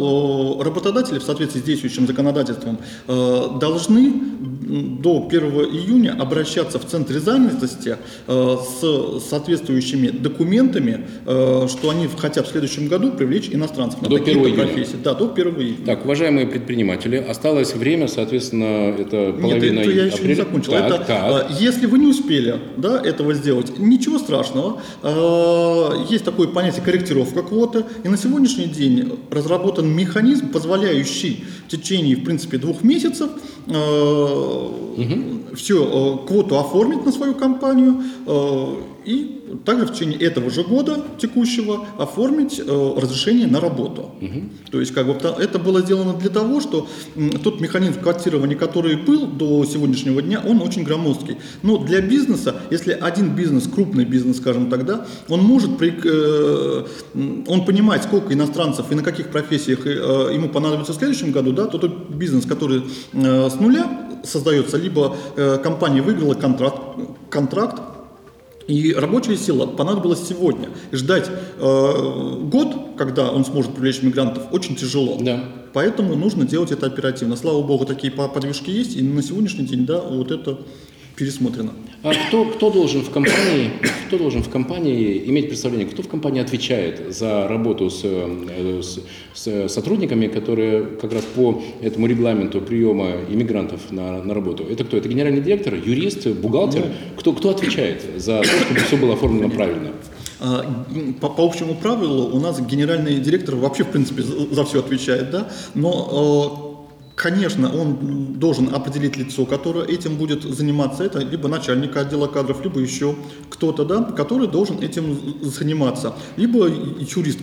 работодатели 0.65 1.19
в 1.19 1.23
соответствии 1.23 1.61
с 1.61 1.65
действующим 1.65 2.07
законодательством 2.07 2.79
э, 3.09 3.49
должны 3.61 4.13
до 5.03 5.21
1 5.21 5.65
июня 5.65 6.17
обращаться 6.19 6.79
в 6.79 6.87
центре 6.87 7.21
занятости 7.21 7.97
с 8.27 9.23
соответствующими 9.29 10.09
документами, 10.09 10.62
э, 10.71 11.67
что 11.69 11.91
они 11.91 12.09
хотят 12.17 12.47
в 12.47 12.51
следующем 12.51 12.89
году 12.89 13.13
привлечь 13.13 13.49
иностранцев 13.51 14.01
на 14.03 14.09
До 14.09 14.19
такие-то 14.19 14.41
1 14.41 14.53
июня. 14.55 14.65
профессии. 14.67 14.97
Да, 15.03 15.15
до 15.15 15.31
1 15.33 15.47
июня. 15.61 15.77
Так, 15.87 16.05
уважаемые 16.05 16.47
предприниматели, 16.47 17.17
осталось 17.17 17.75
время, 17.75 18.09
соответственно, 18.09 18.95
это 18.99 19.33
половина 19.33 19.79
Нет, 19.81 19.87
это 19.89 19.91
я 19.91 20.05
еще 20.07 20.17
не 20.17 20.21
апреля. 20.21 20.35
закончил. 20.37 20.73
Так, 20.73 20.87
это, 20.91 21.05
так. 21.05 21.51
э, 21.51 21.55
Если 21.61 21.87
вы 21.87 21.99
не 21.99 22.07
успели 22.07 22.57
да, 22.77 23.01
этого 23.03 23.35
сделать, 23.35 23.79
ничего 23.79 24.19
страшного. 24.19 24.81
Э, 25.03 26.05
Есть 26.11 26.25
такое 26.25 26.49
понятие 26.49 26.83
корректировка 26.83 27.43
квоты. 27.43 27.85
И 28.05 28.09
на 28.09 28.17
сегодняшний 28.17 28.67
день 28.67 29.19
разработан 29.31 29.89
механизм, 29.89 30.49
позволяющий 30.51 31.45
течение, 31.77 32.17
в 32.17 32.25
принципе, 32.25 32.59
двух 32.59 32.83
месяцев 32.85 33.31
все, 35.55 36.17
квоту 36.27 36.57
оформить 36.59 37.05
на 37.05 37.13
свою 37.13 37.35
компанию 37.35 38.03
э, 38.27 38.75
и 39.05 39.39
также 39.67 39.87
в 39.87 39.93
течение 39.93 40.19
этого 40.19 40.51
же 40.51 40.63
года 40.63 41.05
текущего 41.19 41.87
оформить 41.99 42.59
э, 42.59 42.95
разрешение 42.97 43.47
на 43.47 43.61
работу. 43.61 44.11
То 44.71 44.81
есть 44.81 44.93
как 44.95 45.07
бы 45.07 45.13
это 45.13 45.59
было 45.59 45.81
сделано 45.83 46.15
для 46.15 46.31
того, 46.31 46.61
что 46.61 46.87
тот 47.45 47.61
механизм 47.61 48.01
квотирования, 48.01 48.57
который 48.57 48.97
был 48.97 49.27
до 49.27 49.65
сегодняшнего 49.67 50.23
дня, 50.23 50.43
он 50.47 50.63
очень 50.63 50.85
громоздкий. 50.85 51.37
Но 51.63 51.79
для 51.79 52.01
бизнеса, 52.01 52.55
если 52.71 52.93
один 52.93 53.35
бизнес, 53.35 53.67
крупный 53.69 54.05
бизнес, 54.07 54.39
скажем 54.39 54.71
так, 54.71 54.87
да, 54.87 55.07
он 55.29 55.41
может, 55.41 55.77
при- 55.79 55.95
э, 56.05 56.85
он 57.47 57.65
понимает, 57.67 58.05
сколько 58.05 58.33
иностранцев 58.33 58.91
и 58.91 58.95
на 58.95 59.03
каких 59.03 59.29
профессиях 59.29 59.87
э, 59.87 60.31
ему 60.35 60.49
понадобится 60.49 60.93
в 60.93 60.97
следующем 60.97 61.31
году, 61.33 61.53
да, 61.53 61.62
то 61.67 61.79
тот 61.79 62.11
бизнес, 62.11 62.47
который 62.47 62.83
э, 63.13 63.51
с 63.51 63.55
нуля 63.61 64.11
создается, 64.25 64.77
либо 64.77 65.17
э, 65.37 65.59
компания 65.63 66.03
выиграла 66.03 66.35
контракт, 66.35 66.81
контракт 67.31 67.83
и 68.69 68.95
рабочая 68.95 69.37
сила 69.37 69.67
понадобилась 69.67 70.27
сегодня. 70.27 70.71
Ждать 70.93 71.29
э, 71.59 72.39
год, 72.45 72.97
когда 72.97 73.31
он 73.31 73.45
сможет 73.45 73.75
привлечь 73.75 74.03
мигрантов, 74.03 74.45
очень 74.53 74.77
тяжело. 74.77 75.19
Да. 75.21 75.45
Поэтому 75.73 76.15
нужно 76.15 76.45
делать 76.45 76.71
это 76.71 76.87
оперативно. 76.87 77.37
Слава 77.37 77.63
богу, 77.63 77.85
такие 77.87 78.13
по- 78.13 78.29
подвижки 78.29 78.71
есть, 78.71 78.97
и 78.97 79.03
на 79.03 79.23
сегодняшний 79.23 79.67
день, 79.67 79.87
да, 79.87 80.01
вот 80.01 80.31
это 80.31 80.59
пересмотрено. 81.17 81.73
А 82.03 82.13
кто, 82.15 82.45
кто 82.47 82.71
должен 82.71 83.03
в 83.03 83.11
компании, 83.11 83.71
кто 84.09 84.19
должен 84.19 84.43
в 84.43 84.49
компании 84.49 85.23
иметь 85.27 85.47
представление, 85.49 85.87
кто 85.87 86.03
в 86.03 86.09
компании 86.09 86.41
отвечает 86.43 87.15
за 87.15 87.47
работу 87.47 87.91
с, 87.91 88.01
э, 88.03 88.81
с- 88.83 89.01
с 89.35 89.69
сотрудниками, 89.73 90.27
которые 90.27 90.85
как 91.01 91.13
раз 91.13 91.23
по 91.37 91.63
этому 91.81 92.07
регламенту 92.09 92.61
приема 92.61 93.13
иммигрантов 93.31 93.81
на, 93.93 94.23
на 94.23 94.35
работу? 94.35 94.65
Это 94.69 94.83
кто? 94.85 94.97
Это 94.97 95.09
генеральный 95.09 95.41
директор, 95.41 95.75
юрист, 95.75 96.27
бухгалтер? 96.27 96.87
Кто, 97.17 97.33
кто 97.33 97.51
отвечает 97.51 98.03
за 98.17 98.39
то, 98.41 98.45
чтобы 98.49 98.81
все 98.81 98.97
было 98.97 99.15
оформлено 99.15 99.49
правильно? 99.51 99.91
А, 100.41 100.85
м, 100.93 101.15
По, 101.15 101.29
по 101.29 101.45
общему 101.45 101.77
правилу 101.77 102.31
у 102.37 102.41
нас 102.41 102.61
генеральный 102.61 103.21
директор 103.21 103.55
вообще, 103.55 103.85
в 103.85 103.91
принципе, 103.93 104.23
за, 104.23 104.65
все 104.65 104.81
отвечает, 104.81 105.31
да, 105.31 105.49
но, 105.75 106.72
э, 106.72 106.72
конечно, 107.23 107.73
он 107.73 108.35
должен 108.39 108.75
определить 108.75 109.17
лицо, 109.17 109.47
которое 109.47 109.87
этим 109.87 110.17
будет 110.17 110.43
заниматься, 110.43 111.05
это 111.05 111.21
либо 111.21 111.49
начальник 111.49 111.97
отдела 111.97 112.27
кадров, 112.27 112.65
либо 112.65 112.81
еще 112.81 113.15
кто-то, 113.49 113.85
да, 113.85 114.03
который 114.03 114.49
должен 114.49 114.81
этим 114.81 115.17
заниматься, 115.43 116.15
либо 116.37 116.67
юрист 116.67 117.39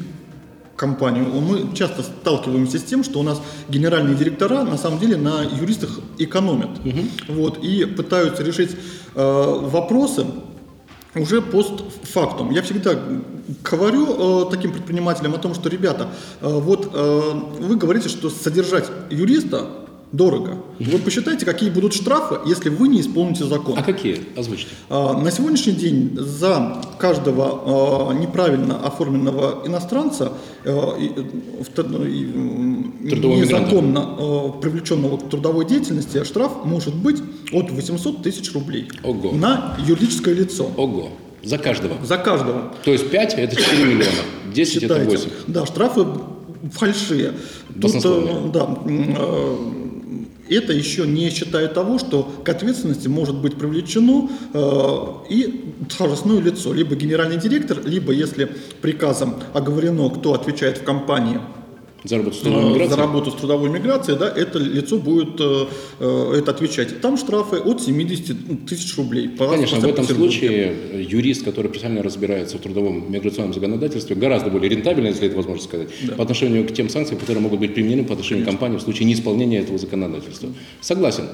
компанию. 0.76 1.26
Мы 1.26 1.74
часто 1.76 2.04
сталкиваемся 2.04 2.78
с 2.78 2.84
тем, 2.84 3.04
что 3.04 3.20
у 3.20 3.24
нас 3.24 3.42
генеральные 3.70 4.15
директора 4.15 4.63
на 4.63 4.78
самом 4.78 5.00
деле 5.00 5.18
на 5.18 5.44
юристах 5.44 6.00
экономят. 6.18 6.70
Вот, 7.28 7.63
и 7.63 7.86
пытаются 7.86 8.44
решить 8.44 8.72
э, 9.15 9.60
вопросы 9.62 10.26
уже 11.15 11.41
постфактум. 11.41 12.52
Я 12.52 12.62
всегда 12.62 12.95
говорю 13.63 14.45
э, 14.48 14.52
таким 14.52 14.72
предпринимателям 14.72 15.34
о 15.34 15.38
том, 15.38 15.54
что, 15.54 15.69
ребята, 15.69 16.10
э, 16.41 16.48
вот 16.48 16.91
э, 16.93 17.32
вы 17.60 17.76
говорите, 17.78 18.10
что 18.10 18.30
содержать 18.30 18.86
юриста 19.10 19.67
дорого. 20.12 20.58
Вы 20.80 20.98
посчитайте, 21.00 21.45
какие 21.45 21.69
будут 21.69 21.93
штрафы, 21.93 22.39
если 22.45 22.69
вы 22.69 22.88
не 22.88 23.02
исполните 23.02 23.45
закон. 23.45 23.76
А 23.78 23.84
какие? 23.84 24.22
Озвучьте. 24.36 24.69
А, 24.89 25.13
На 25.13 25.32
сегодняшний 25.32 25.74
день 25.74 26.17
за 26.17 26.82
каждого 26.98 28.10
а, 28.10 28.13
неправильно 28.13 28.80
оформленного 28.86 29.67
иностранца, 29.67 30.34
а, 30.65 30.98
ну, 31.78 32.06
незаконно 33.36 34.54
привлеченного 34.62 35.17
к 35.17 35.30
трудовой 35.30 35.65
деятельности, 35.65 36.24
штраф 36.24 36.65
может 36.65 36.95
быть 36.95 37.22
от 37.52 37.69
800 37.72 38.24
тысяч 38.24 38.52
рублей 38.54 38.89
Ого. 39.04 39.32
на 39.32 39.78
юридическое 39.86 40.34
лицо. 40.34 40.72
Ого. 40.76 41.10
За 41.43 41.58
каждого. 41.58 42.04
За 42.04 42.17
каждого. 42.17 42.74
То 42.84 42.91
есть 42.91 43.10
5 43.10 43.34
это 43.36 43.56
4 43.56 43.84
миллиона, 43.86 44.12
10 44.54 44.84
это 44.84 44.95
Считайте. 44.95 45.17
8. 45.17 45.30
Да, 45.48 45.65
штрафы 45.65 46.06
фальшивые. 46.74 47.34
Тут, 47.82 47.95
э, 48.04 48.50
да, 48.54 48.78
э, 48.86 49.56
это 50.55 50.73
еще 50.73 51.07
не 51.07 51.29
считая 51.29 51.67
того, 51.67 51.99
что 51.99 52.23
к 52.43 52.49
ответственности 52.49 53.07
может 53.07 53.35
быть 53.35 53.55
привлечено 53.55 54.29
э, 54.53 55.05
и 55.29 55.73
должностное 55.97 56.39
лицо, 56.41 56.73
либо 56.73 56.95
генеральный 56.95 57.38
директор, 57.38 57.79
либо 57.85 58.12
если 58.12 58.49
приказом 58.81 59.35
оговорено, 59.53 60.09
кто 60.09 60.33
отвечает 60.33 60.79
в 60.79 60.83
компании 60.83 61.39
За 62.03 62.17
работу 62.17 62.35
с 62.35 62.39
трудовой 62.39 62.69
миграцией. 62.69 62.89
за 62.89 62.95
работу 62.97 63.31
с 63.31 63.33
трудовой 63.35 63.69
миграцией, 63.69 64.17
да, 64.17 64.29
это 64.29 64.57
лицо 64.57 64.97
будет 64.97 65.39
э, 65.39 65.65
э, 65.99 66.33
это 66.38 66.51
отвечать. 66.51 67.01
Там 67.01 67.17
штрафы 67.17 67.57
от 67.57 67.81
70 67.81 68.65
тысяч 68.65 68.95
рублей. 68.97 69.27
По- 69.29 69.47
Конечно, 69.49 69.81
по 69.81 69.88
в 69.88 69.89
этом 69.89 70.05
случае 70.05 70.73
юрист, 71.09 71.43
который 71.43 71.67
профессионально 71.67 72.03
разбирается 72.03 72.57
в 72.57 72.62
трудовом 72.62 73.12
миграционном 73.12 73.53
законодательстве, 73.53 74.15
гораздо 74.15 74.49
более 74.49 74.69
рентабельно, 74.69 75.07
если 75.07 75.27
это 75.27 75.35
возможно 75.35 75.62
сказать, 75.63 75.89
по 76.15 76.23
отношению 76.23 76.65
к 76.65 76.71
тем 76.73 76.88
санкциям, 76.89 77.19
которые 77.19 77.41
могут 77.41 77.59
быть 77.59 77.73
применены 77.73 78.05
по 78.05 78.13
отношению 78.13 78.45
к 78.45 78.47
компании 78.47 78.77
в 78.77 78.81
случае 78.81 79.05
неисполнения 79.07 79.59
этого 79.59 79.77
законодательства. 79.77 80.49
Согласен. 80.81 81.25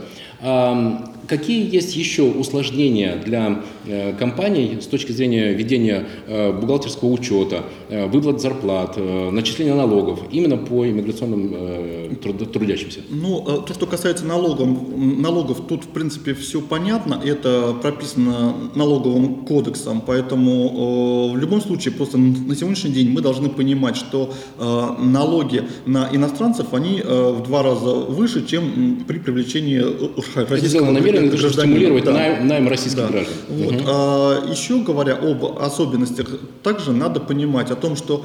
А, 0.42 1.12
какие 1.28 1.74
есть 1.74 1.96
еще 1.96 2.24
усложнения 2.24 3.22
для 3.26 3.62
э, 3.86 4.14
компаний 4.14 4.80
с 4.82 4.86
точки 4.86 5.12
зрения 5.12 5.54
ведения 5.54 6.06
э, 6.28 6.52
бухгалтерского 6.52 7.10
учета, 7.10 7.64
э, 7.90 8.06
выплат 8.08 8.42
зарплат, 8.42 8.94
э, 8.98 9.30
начисления 9.32 9.74
налогов 9.76 10.20
именно 10.32 10.55
по 10.58 10.86
иммиграционным 10.88 11.52
э, 11.54 12.16
труд- 12.22 12.52
трудящимся? 12.52 13.00
Ну, 13.10 13.44
э, 13.48 13.66
то, 13.68 13.74
что 13.74 13.86
касается 13.86 14.26
налогов, 14.26 14.68
налогов, 14.96 15.62
тут, 15.68 15.84
в 15.84 15.88
принципе, 15.88 16.34
все 16.34 16.62
понятно. 16.62 17.20
Это 17.24 17.76
прописано 17.82 18.54
налоговым 18.76 19.46
кодексом, 19.46 20.02
поэтому 20.06 21.30
э, 21.32 21.36
в 21.36 21.38
любом 21.38 21.62
случае, 21.62 21.94
просто 21.94 22.18
на 22.18 22.56
сегодняшний 22.56 22.92
день 22.92 23.10
мы 23.10 23.22
должны 23.22 23.50
понимать, 23.50 23.96
что 23.96 24.34
э, 24.60 24.88
налоги 25.04 25.64
на 25.86 26.10
иностранцев, 26.12 26.74
они 26.74 27.02
э, 27.04 27.32
в 27.32 27.44
два 27.44 27.64
раза 27.64 27.94
выше, 27.94 28.46
чем 28.46 29.04
при 29.08 29.20
привлечении 29.20 29.80
э, 29.82 30.42
Это 30.42 30.52
российского 30.56 30.92
намеренно 30.92 31.28
гражданина. 31.30 31.52
стимулировать 31.76 32.04
Да. 32.06 32.12
найм, 32.14 32.48
найм 32.48 32.68
российских 32.68 33.02
Да. 33.02 33.08
граждан. 33.08 33.34
Вот. 33.50 33.76
А, 33.88 34.52
еще 34.52 34.80
говоря 34.80 35.16
об 35.16 35.44
особенностях, 35.60 36.28
также 36.64 36.92
надо 36.92 37.20
понимать 37.20 37.72
о 37.72 37.76
том, 37.76 37.96
что 37.96 38.24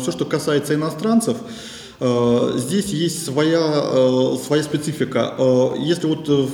все, 0.00 0.10
что 0.12 0.24
касается 0.24 0.74
иностранцев, 0.74 1.36
э, 1.36 1.49
здесь 2.00 2.86
есть 2.86 3.24
своя, 3.24 3.60
э, 3.60 4.36
своя 4.42 4.62
специфика. 4.62 5.34
Э, 5.36 5.74
если 5.78 6.06
вот 6.06 6.28
э, 6.28 6.46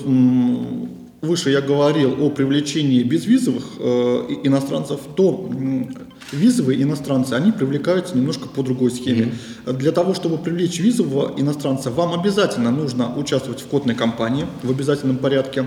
выше 1.23 1.51
я 1.51 1.61
говорил 1.61 2.25
о 2.25 2.31
привлечении 2.31 3.03
безвизовых 3.05 3.65
э, 3.79 4.41
иностранцев, 4.43 5.01
то 5.15 5.49
визовые 6.33 6.83
иностранцы, 6.83 7.35
они 7.35 7.53
привлекаются 7.53 8.17
немножко 8.17 8.49
по 8.49 8.63
другой 8.63 8.91
схеме. 8.91 9.35
Для 9.67 9.93
того, 9.93 10.15
чтобы 10.15 10.39
привлечь 10.39 10.81
визового 10.81 11.33
иностранца, 11.37 11.91
вам 11.91 12.19
обязательно 12.19 12.73
нужно 12.73 13.17
участвовать 13.17 13.61
в 13.61 13.67
кодной 13.67 13.95
кампании 13.95 14.47
в 14.65 14.71
обязательном 14.71 15.19
порядке. 15.19 15.67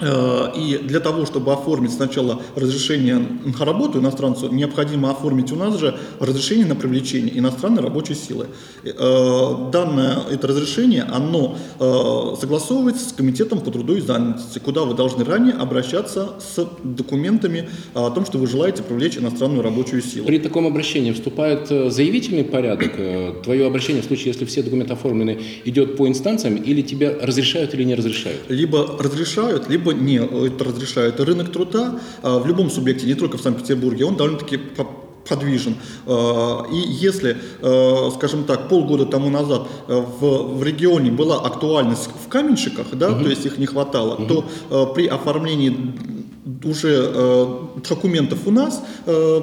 Э, 0.00 0.52
И 0.56 0.78
для 0.78 1.00
того, 1.00 1.26
чтобы 1.26 1.52
оформить 1.52 1.92
сначала 1.92 2.40
разрешение 2.56 3.18
на 3.58 3.64
работу 3.64 3.98
иностранцу, 3.98 4.48
необходимо 4.48 5.10
оформить 5.10 5.52
у 5.52 5.56
нас 5.56 5.78
же 5.78 5.94
разрешение 6.20 6.66
на 6.66 6.74
привлечение 6.74 7.38
иностранной 7.38 7.82
рабочей 7.82 8.14
силы. 8.14 8.46
Э, 8.84 9.70
Данное 9.72 10.18
это 10.30 10.46
разрешение, 10.46 11.02
оно 11.02 11.56
э, 11.80 12.36
согласовывается 12.40 13.08
с 13.08 13.12
Комитетом 13.12 13.60
по 13.60 13.70
труду 13.70 13.96
и 13.96 14.00
занятости, 14.00 14.58
куда 14.58 14.82
вы 14.82 14.94
должны 14.94 15.24
ранее 15.24 15.54
обращаться 15.54 16.30
с 16.40 16.66
документами 16.84 17.68
о 17.94 18.10
том, 18.10 18.24
что 18.26 18.38
вы 18.38 18.46
желаете 18.46 18.82
привлечь 18.82 19.18
иностранную 19.18 19.62
рабочую 19.62 20.02
силу. 20.02 20.26
При 20.26 20.38
таком 20.38 20.66
обращении 20.66 21.12
вступает 21.12 21.68
заявительный 21.68 22.44
порядок. 22.44 22.92
Твое 23.42 23.66
обращение 23.66 24.02
в 24.02 24.06
случае, 24.06 24.28
если 24.28 24.44
все 24.44 24.62
документы 24.62 24.92
оформлены, 24.92 25.38
идет 25.64 25.96
по 25.96 26.06
инстанциям 26.06 26.56
или 26.56 26.82
тебе 26.82 27.10
разрешают 27.20 27.74
или 27.74 27.84
не 27.84 27.94
разрешают? 27.94 28.40
либо 28.48 28.96
разрешают, 28.98 29.68
либо 29.68 29.87
не 29.94 30.16
это 30.16 30.64
разрешают. 30.64 31.20
И 31.20 31.22
рынок 31.22 31.52
труда 31.52 31.98
а, 32.22 32.38
в 32.38 32.46
любом 32.46 32.70
субъекте, 32.70 33.06
не 33.06 33.14
только 33.14 33.36
в 33.38 33.40
Санкт-Петербурге, 33.40 34.04
он 34.04 34.16
довольно-таки 34.16 34.56
по- 34.56 34.86
подвижен. 35.28 35.74
А, 36.06 36.64
И 36.72 36.76
если, 37.06 37.36
э, 37.62 38.10
скажем 38.14 38.44
так, 38.44 38.68
полгода 38.68 39.04
тому 39.06 39.30
назад 39.30 39.68
э, 39.88 39.94
в, 40.20 40.58
в 40.58 40.62
регионе 40.62 41.10
была 41.10 41.40
актуальность 41.40 42.08
в 42.24 42.28
каменщиках, 42.28 42.86
да, 42.92 43.12
то 43.12 43.28
есть 43.28 43.44
их 43.46 43.58
не 43.58 43.66
хватало, 43.66 44.16
то 44.26 44.44
э, 44.70 44.94
при 44.94 45.06
оформлении 45.06 45.92
уже 46.64 46.88
э, 47.14 47.46
документов 47.88 48.38
у 48.46 48.50
нас 48.50 48.82
э, 49.06 49.40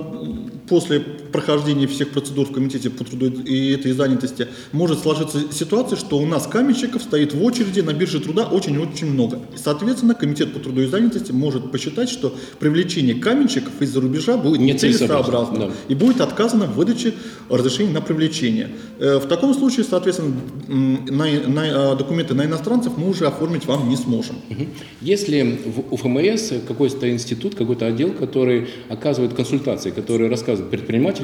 после 0.68 1.00
прохождения 1.36 1.86
всех 1.86 2.12
процедур 2.12 2.48
в 2.48 2.54
комитете 2.54 2.90
по 2.90 3.04
труду 3.04 3.26
и 3.28 3.72
этой 3.74 3.92
занятости 3.92 4.48
может 4.72 5.00
сложиться 5.00 5.40
ситуация, 5.52 5.98
что 5.98 6.18
у 6.18 6.26
нас 6.26 6.48
каменщиков 6.48 7.02
стоит 7.02 7.34
в 7.34 7.44
очереди 7.44 7.82
на 7.82 7.92
бирже 7.92 8.22
труда 8.22 8.46
очень-очень 8.46 9.12
много. 9.12 9.40
Соответственно, 9.56 10.16
комитет 10.16 10.54
по 10.54 10.60
труду 10.60 10.82
и 10.82 10.86
занятости 10.86 11.34
может 11.34 11.72
посчитать, 11.74 12.10
что 12.10 12.34
привлечение 12.60 13.16
каменщиков 13.16 13.74
из-за 13.82 14.00
рубежа 14.00 14.38
будет 14.38 14.62
Нецелесообразно, 14.62 15.26
нецелесообразно 15.26 15.60
да. 15.68 15.74
и 15.90 15.96
будет 15.96 16.22
отказано 16.22 16.68
в 16.68 16.76
выдаче 16.76 17.14
разрешения 17.50 17.92
на 17.92 18.02
привлечение. 18.02 18.70
Э, 19.00 19.18
В 19.18 19.28
таком 19.28 19.54
случае, 19.54 19.86
соответственно, 19.90 20.36
на, 20.68 21.26
на, 21.26 21.94
э, 21.94 21.96
документы 21.98 22.34
на 22.34 22.46
иностранцев 22.46 22.94
мы 22.96 23.10
уже 23.10 23.28
оформить 23.28 23.66
вам 23.66 23.90
не 23.90 23.98
сможем. 23.98 24.38
Если 25.02 25.60
в 25.66 25.94
УФМС 25.94 26.54
какой-то 26.66 27.12
институт, 27.12 27.56
какой-то 27.56 27.88
отдел, 27.88 28.14
который 28.14 28.70
оказывает 28.88 29.34
консультации, 29.34 29.92
который 29.92 30.30
рассказывает 30.30 30.72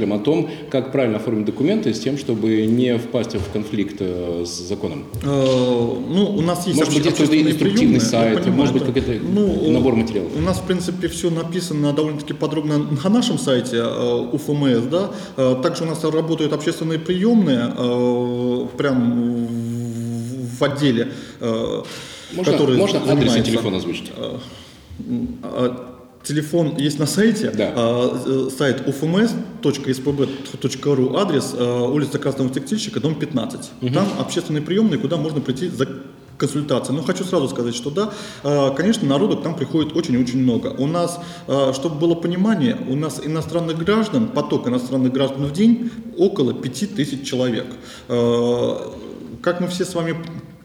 предпринимателям 0.02 0.14
о 0.14 0.20
том, 0.20 0.50
как 0.70 0.92
правильно 0.92 1.18
оформить 1.18 1.46
документы 1.46 1.94
с 1.94 2.00
тем, 2.00 2.18
чтобы 2.18 2.66
не 2.66 2.98
впасть 2.98 3.36
в 3.36 3.52
конфликт 3.54 3.98
э, 4.00 4.44
с 4.46 4.68
законом? 4.68 5.06
Э, 5.24 5.28
Ну, 5.28 6.36
у 6.38 6.42
нас 6.42 6.68
есть 6.68 6.80
Может 6.80 6.94
быть, 6.94 7.04
какой-то 7.04 7.42
инструктивный 7.42 8.00
сайт, 8.02 8.46
может 8.48 8.74
быть, 8.74 8.84
какой-то 8.86 9.12
Ну, 9.22 9.72
набор 9.72 9.96
материалов? 9.96 10.32
У 10.38 10.42
нас, 10.42 10.58
в 10.60 10.64
принципе, 10.64 11.08
все 11.08 11.30
написано 11.30 11.94
довольно-таки 11.94 12.34
подробно 12.34 12.78
на 13.04 13.10
нашем 13.10 13.38
сайте 13.38 13.78
э, 13.78 14.28
УФМС, 14.34 14.84
да. 14.92 15.56
Также 15.62 15.84
у 15.84 15.88
нас 15.88 16.04
работают 16.04 16.54
общественные 16.54 17.00
приемные, 17.00 17.68
прям 18.78 19.48
в- 20.60 20.64
отделе, 20.64 21.08
Можно, 21.40 22.52
который 22.52 22.78
можно 22.78 23.00
занимается- 23.06 23.42
телефон 23.44 23.76
озвучить? 23.76 24.12
А, 26.22 26.26
Телефон 26.28 26.76
есть 26.78 27.00
на 27.00 27.06
сайте, 27.08 27.52
Да. 27.52 27.74
а, 27.76 28.22
э, 28.26 28.50
сайт 28.58 28.88
ufms.spb.ru, 28.88 31.18
адрес 31.20 31.54
э, 31.58 31.80
улица 31.82 32.20
Красного 32.20 32.50
Текстильщика, 32.50 33.00
дом 33.00 33.16
15. 33.16 33.72
Там 33.94 34.08
общественные 34.20 34.62
приемные, 34.62 35.00
куда 35.00 35.18
можно 35.18 35.42
прийти 35.42 35.68
за 35.70 35.88
консультацией. 36.38 36.98
Но 36.98 37.04
хочу 37.04 37.24
сразу 37.24 37.48
сказать, 37.50 37.76
что 37.76 37.90
да, 37.92 38.10
э, 38.44 38.72
конечно, 38.76 39.08
народу 39.08 39.38
к 39.38 39.44
нам 39.44 39.56
приходит 39.56 39.96
очень-очень 39.96 40.40
много. 40.42 40.68
У 40.78 40.88
нас, 40.88 41.20
э, 41.48 41.72
чтобы 41.76 41.96
было 41.96 42.16
понимание, 42.16 42.78
у 42.90 42.96
нас 42.96 43.22
иностранных 43.24 43.78
граждан, 43.78 44.28
поток 44.28 44.68
иностранных 44.68 45.14
граждан 45.14 45.46
в 45.46 45.54
день 45.54 45.92
около 46.18 46.54
5000 46.54 47.24
человек. 47.24 47.68
Э, 48.08 48.78
Как 49.42 49.60
мы 49.62 49.68
все 49.68 49.86
с 49.86 49.96
вами 49.96 50.16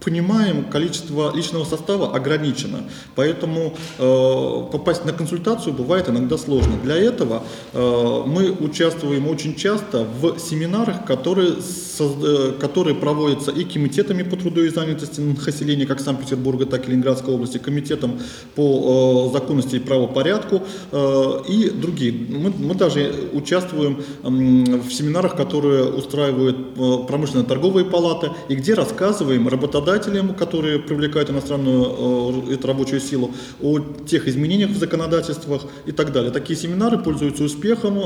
понимаем, 0.07 0.65
количество 0.71 1.35
личного 1.35 1.65
состава 1.65 2.15
ограничено, 2.15 2.85
поэтому 3.17 3.75
э, 3.99 4.63
попасть 4.71 5.05
на 5.05 5.13
консультацию 5.13 5.75
бывает 5.75 6.09
иногда 6.09 6.39
сложно. 6.39 6.75
Для 6.85 6.95
этого 6.95 7.43
э, 7.73 8.23
мы 8.25 8.53
участвуем 8.53 9.27
очень 9.27 9.57
часто 9.57 10.07
в 10.21 10.39
семинарах, 10.39 11.05
которые, 11.05 11.55
э, 11.99 12.53
которые 12.61 12.95
проводятся 12.95 13.51
и 13.51 13.65
комитетами 13.65 14.23
по 14.23 14.37
труду 14.37 14.63
и 14.63 14.69
занятости 14.69 15.21
населения 15.21 15.87
как 15.87 15.99
Санкт-Петербурга, 15.99 16.67
так 16.67 16.87
и 16.87 16.93
Ленинградской 16.93 17.35
области, 17.35 17.59
комитетом 17.59 18.21
по 18.55 19.29
э, 19.29 19.33
законности 19.33 19.77
и 19.77 19.81
правопорядку 19.81 20.63
э, 20.93 21.43
и 21.49 21.71
другие. 21.71 22.13
Мы, 22.13 22.53
мы 22.57 22.75
даже 22.77 23.13
участвуем 23.33 24.05
м, 24.23 24.83
в 24.83 24.93
семинарах, 24.93 25.35
которые 25.35 25.85
устраивают 25.87 26.57
э, 26.77 26.99
промышленно-торговые 27.09 27.85
палаты, 27.85 28.31
и 28.49 28.55
где 28.55 28.75
рассказываем 28.75 29.49
работодателям 29.49 29.96
работодателям, 29.97 30.35
которые 30.35 30.79
привлекают 30.79 31.31
иностранную 31.31 32.53
эту 32.53 32.67
рабочую 32.67 33.01
силу, 33.01 33.31
о 33.63 33.81
тех 34.07 34.29
изменениях 34.29 34.71
в 34.71 34.77
законодательствах 34.77 35.63
и 35.87 35.93
так 35.93 36.13
далее. 36.13 36.31
Такие 36.31 36.59
семинары 36.59 36.99
пользуются 36.99 37.45
успехом. 37.45 37.99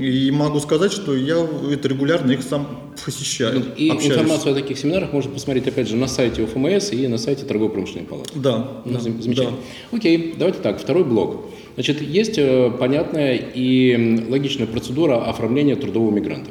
И 0.00 0.30
могу 0.30 0.60
сказать, 0.60 0.92
что 0.92 1.14
я 1.14 1.46
это 1.70 1.88
регулярно 1.88 2.32
их 2.32 2.42
сам 2.42 2.94
посещаю. 3.04 3.60
Ну, 3.60 3.64
и 3.76 3.90
общаюсь. 3.90 4.14
информацию 4.14 4.52
о 4.52 4.54
таких 4.54 4.78
семинарах 4.78 5.12
можно 5.12 5.30
посмотреть, 5.30 5.66
опять 5.66 5.88
же, 5.88 5.96
на 5.96 6.06
сайте 6.06 6.42
УФМС 6.42 6.92
и 6.92 7.06
на 7.06 7.18
сайте 7.18 7.44
торгово-промышленной 7.44 8.06
палаты. 8.06 8.30
Да. 8.34 8.82
Ну, 8.86 8.92
да 8.92 9.00
замечательно. 9.00 9.50
Да. 9.50 9.96
Окей, 9.98 10.34
давайте 10.38 10.60
так, 10.60 10.80
второй 10.80 11.04
блок. 11.04 11.50
Значит, 11.74 12.00
есть 12.00 12.38
э, 12.38 12.70
понятная 12.70 13.34
и 13.34 14.24
логичная 14.30 14.66
процедура 14.66 15.28
оформления 15.28 15.76
трудового 15.76 16.12
мигранта. 16.12 16.50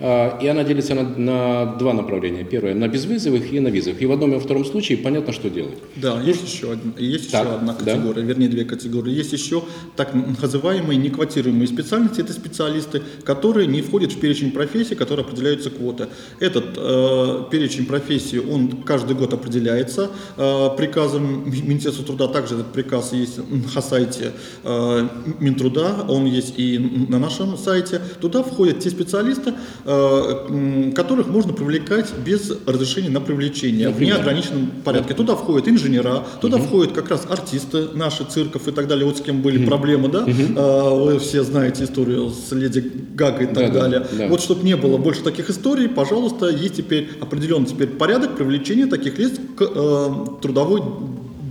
А, 0.00 0.38
и 0.40 0.46
она 0.46 0.62
делится 0.62 0.94
на, 0.94 1.02
на 1.02 1.76
два 1.76 1.92
направления. 1.92 2.44
Первое 2.44 2.74
на 2.74 2.86
безвизовых 2.88 3.52
и 3.52 3.60
на 3.60 3.68
визовых. 3.68 4.00
И 4.00 4.06
в 4.06 4.12
одном 4.12 4.32
и 4.32 4.34
во 4.34 4.40
втором 4.40 4.64
случае 4.64 4.98
понятно, 4.98 5.32
что 5.32 5.50
делать. 5.50 5.78
Да, 5.96 6.20
есть 6.20 6.46
еще, 6.46 6.72
одна, 6.72 6.92
есть 6.98 7.32
так, 7.32 7.46
еще 7.46 7.56
одна 7.56 7.74
категория, 7.74 8.22
да. 8.22 8.28
вернее 8.28 8.48
две 8.48 8.64
категории. 8.64 9.12
Есть 9.12 9.32
еще 9.32 9.64
так 9.96 10.14
называемые 10.14 10.98
неквотируемые 10.98 11.66
специальности. 11.66 12.20
Это 12.20 12.32
специалисты, 12.32 13.02
которые 13.24 13.66
не 13.66 13.82
входят 13.82 14.12
в 14.12 14.20
перечень 14.20 14.52
профессий, 14.52 14.94
которые 14.94 15.26
определяются 15.26 15.70
квоты. 15.70 16.06
Этот 16.38 16.76
э, 16.76 17.44
перечень 17.50 17.86
профессий, 17.86 18.38
он 18.38 18.82
каждый 18.82 19.16
год 19.16 19.32
определяется 19.32 20.10
э, 20.36 20.68
приказом 20.76 21.50
Министерства 21.50 22.04
труда. 22.04 22.28
Также 22.28 22.54
этот 22.54 22.72
приказ 22.72 23.12
есть 23.12 23.40
на 23.74 23.82
сайте 23.82 24.32
э, 24.62 25.08
Минтруда, 25.40 26.04
он 26.08 26.26
есть 26.26 26.54
и 26.56 26.78
на 27.08 27.18
нашем 27.18 27.58
сайте. 27.58 28.00
Туда 28.20 28.44
входят 28.44 28.78
те 28.78 28.90
специалисты, 28.90 29.54
которых 29.88 31.28
можно 31.28 31.54
привлекать 31.54 32.12
без 32.24 32.52
разрешения 32.66 33.08
на 33.08 33.22
привлечение 33.22 33.88
Например? 33.88 34.16
в 34.16 34.18
неограниченном 34.18 34.70
порядке. 34.84 35.14
Туда 35.14 35.34
входят 35.34 35.66
инженера, 35.66 36.24
туда 36.42 36.58
угу. 36.58 36.66
входят 36.66 36.92
как 36.92 37.08
раз 37.08 37.26
артисты 37.28 37.88
наши, 37.94 38.24
цирков 38.24 38.68
и 38.68 38.72
так 38.72 38.86
далее, 38.86 39.06
вот 39.06 39.16
с 39.16 39.20
кем 39.22 39.40
были 39.40 39.58
угу. 39.58 39.66
проблемы, 39.66 40.08
да, 40.08 40.24
угу. 40.24 41.04
вы 41.04 41.18
все 41.18 41.42
знаете 41.42 41.84
историю 41.84 42.30
с 42.30 42.52
Леди 42.52 42.92
Гагой 43.14 43.44
и 43.44 43.54
так 43.54 43.72
да, 43.72 43.80
далее. 43.80 44.00
Да, 44.00 44.18
да. 44.18 44.28
Вот 44.28 44.42
чтобы 44.42 44.64
не 44.64 44.76
было 44.76 44.98
больше 44.98 45.22
таких 45.22 45.48
историй, 45.48 45.88
пожалуйста, 45.88 46.48
есть 46.48 46.76
теперь 46.76 47.08
определенный 47.20 47.66
теперь 47.66 47.88
порядок 47.88 48.36
привлечения 48.36 48.86
таких 48.86 49.18
лиц 49.18 49.32
к 49.56 49.62
э, 49.62 50.14
трудовой 50.42 50.82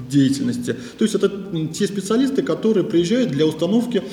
деятельности. 0.10 0.76
То 0.98 1.06
есть 1.06 1.16
это 1.16 1.32
те 1.74 1.88
специалисты, 1.88 2.44
которые 2.44 2.84
приезжают 2.84 3.32
для 3.32 3.46
установки 3.46 4.04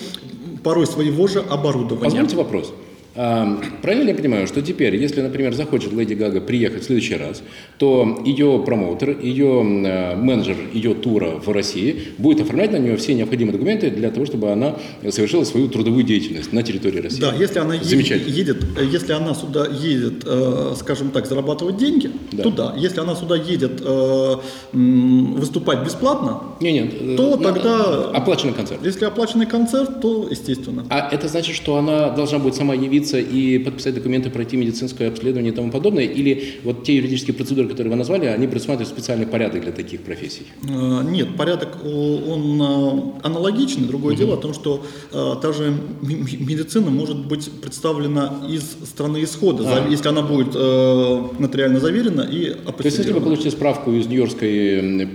порой 0.62 0.86
своего 0.86 1.26
же 1.28 1.40
оборудования. 1.40 2.04
Позвольте 2.04 2.36
вопрос. 2.36 2.72
Правильно 3.14 4.02
ли 4.02 4.08
я 4.08 4.14
понимаю, 4.14 4.46
что 4.46 4.60
теперь, 4.60 4.96
если, 4.96 5.20
например, 5.20 5.54
захочет 5.54 5.92
Леди 5.92 6.14
Гага 6.14 6.40
приехать 6.40 6.82
в 6.82 6.86
следующий 6.86 7.14
раз, 7.14 7.42
то 7.78 8.20
ее 8.24 8.62
промоутер, 8.66 9.18
ее 9.20 9.62
э, 9.62 10.16
менеджер 10.16 10.56
ее 10.72 10.94
тура 10.94 11.38
в 11.38 11.48
России 11.50 12.08
будет 12.18 12.40
оформлять 12.40 12.72
на 12.72 12.76
нее 12.76 12.96
все 12.96 13.14
необходимые 13.14 13.52
документы 13.52 13.90
для 13.90 14.10
того, 14.10 14.26
чтобы 14.26 14.50
она 14.50 14.76
совершила 15.10 15.44
свою 15.44 15.68
трудовую 15.68 16.02
деятельность 16.02 16.52
на 16.52 16.62
территории 16.64 17.00
России? 17.00 17.20
Да, 17.20 17.32
если 17.34 17.60
она 17.60 17.74
едет, 17.74 18.64
если 18.80 19.12
она 19.12 19.34
сюда 19.34 19.66
едет, 19.68 20.24
э, 20.26 20.74
скажем 20.78 21.10
так, 21.10 21.26
зарабатывать 21.26 21.76
деньги, 21.76 22.10
да. 22.32 22.42
то 22.42 22.50
да. 22.50 22.74
Если 22.76 22.98
она 22.98 23.14
сюда 23.14 23.36
едет 23.36 23.80
э, 23.80 24.34
выступать 24.72 25.84
бесплатно, 25.84 26.42
не, 26.60 26.72
нет, 26.72 27.16
то 27.16 27.36
тогда... 27.36 28.10
Оплаченный 28.10 28.54
концерт. 28.54 28.80
Если 28.84 29.04
оплаченный 29.04 29.46
концерт, 29.46 30.00
то 30.00 30.26
естественно. 30.28 30.84
А 30.88 31.08
это 31.10 31.28
значит, 31.28 31.54
что 31.54 31.76
она 31.76 32.10
должна 32.10 32.38
будет 32.38 32.54
сама 32.54 32.74
явиться 32.74 33.03
явиться 33.04 33.18
и 33.18 33.58
подписать 33.58 33.94
документы, 33.94 34.30
пройти 34.30 34.56
медицинское 34.56 35.08
обследование 35.08 35.52
и 35.52 35.54
тому 35.54 35.70
подобное? 35.70 36.04
Или 36.04 36.54
вот 36.64 36.84
те 36.84 36.96
юридические 36.96 37.34
процедуры, 37.34 37.68
которые 37.68 37.90
вы 37.90 37.96
назвали, 37.96 38.26
они 38.26 38.46
предусматривают 38.46 38.88
специальный 38.88 39.26
порядок 39.26 39.62
для 39.62 39.72
таких 39.72 40.00
профессий? 40.00 40.46
А, 40.68 41.02
нет, 41.02 41.36
порядок 41.36 41.84
он 41.84 42.60
а, 42.62 43.20
аналогичный. 43.22 43.86
Другое 43.86 44.14
угу. 44.14 44.18
дело 44.18 44.34
о 44.34 44.36
том, 44.36 44.54
что 44.54 44.84
а, 45.12 45.36
та 45.36 45.52
же 45.52 45.74
медицина 46.02 46.90
может 46.90 47.26
быть 47.26 47.50
представлена 47.62 48.44
из 48.48 48.62
страны 48.88 49.22
исхода, 49.22 49.64
а. 49.66 49.88
если 49.88 50.08
она 50.08 50.22
будет 50.22 50.54
нотариально 50.54 51.80
заверена 51.80 52.22
и 52.22 52.54
То 52.54 52.84
есть, 52.84 52.98
если 52.98 53.12
вы 53.12 53.20
получите 53.20 53.50
справку 53.50 53.92
из 53.92 54.06
Нью-Йоркской 54.06 55.06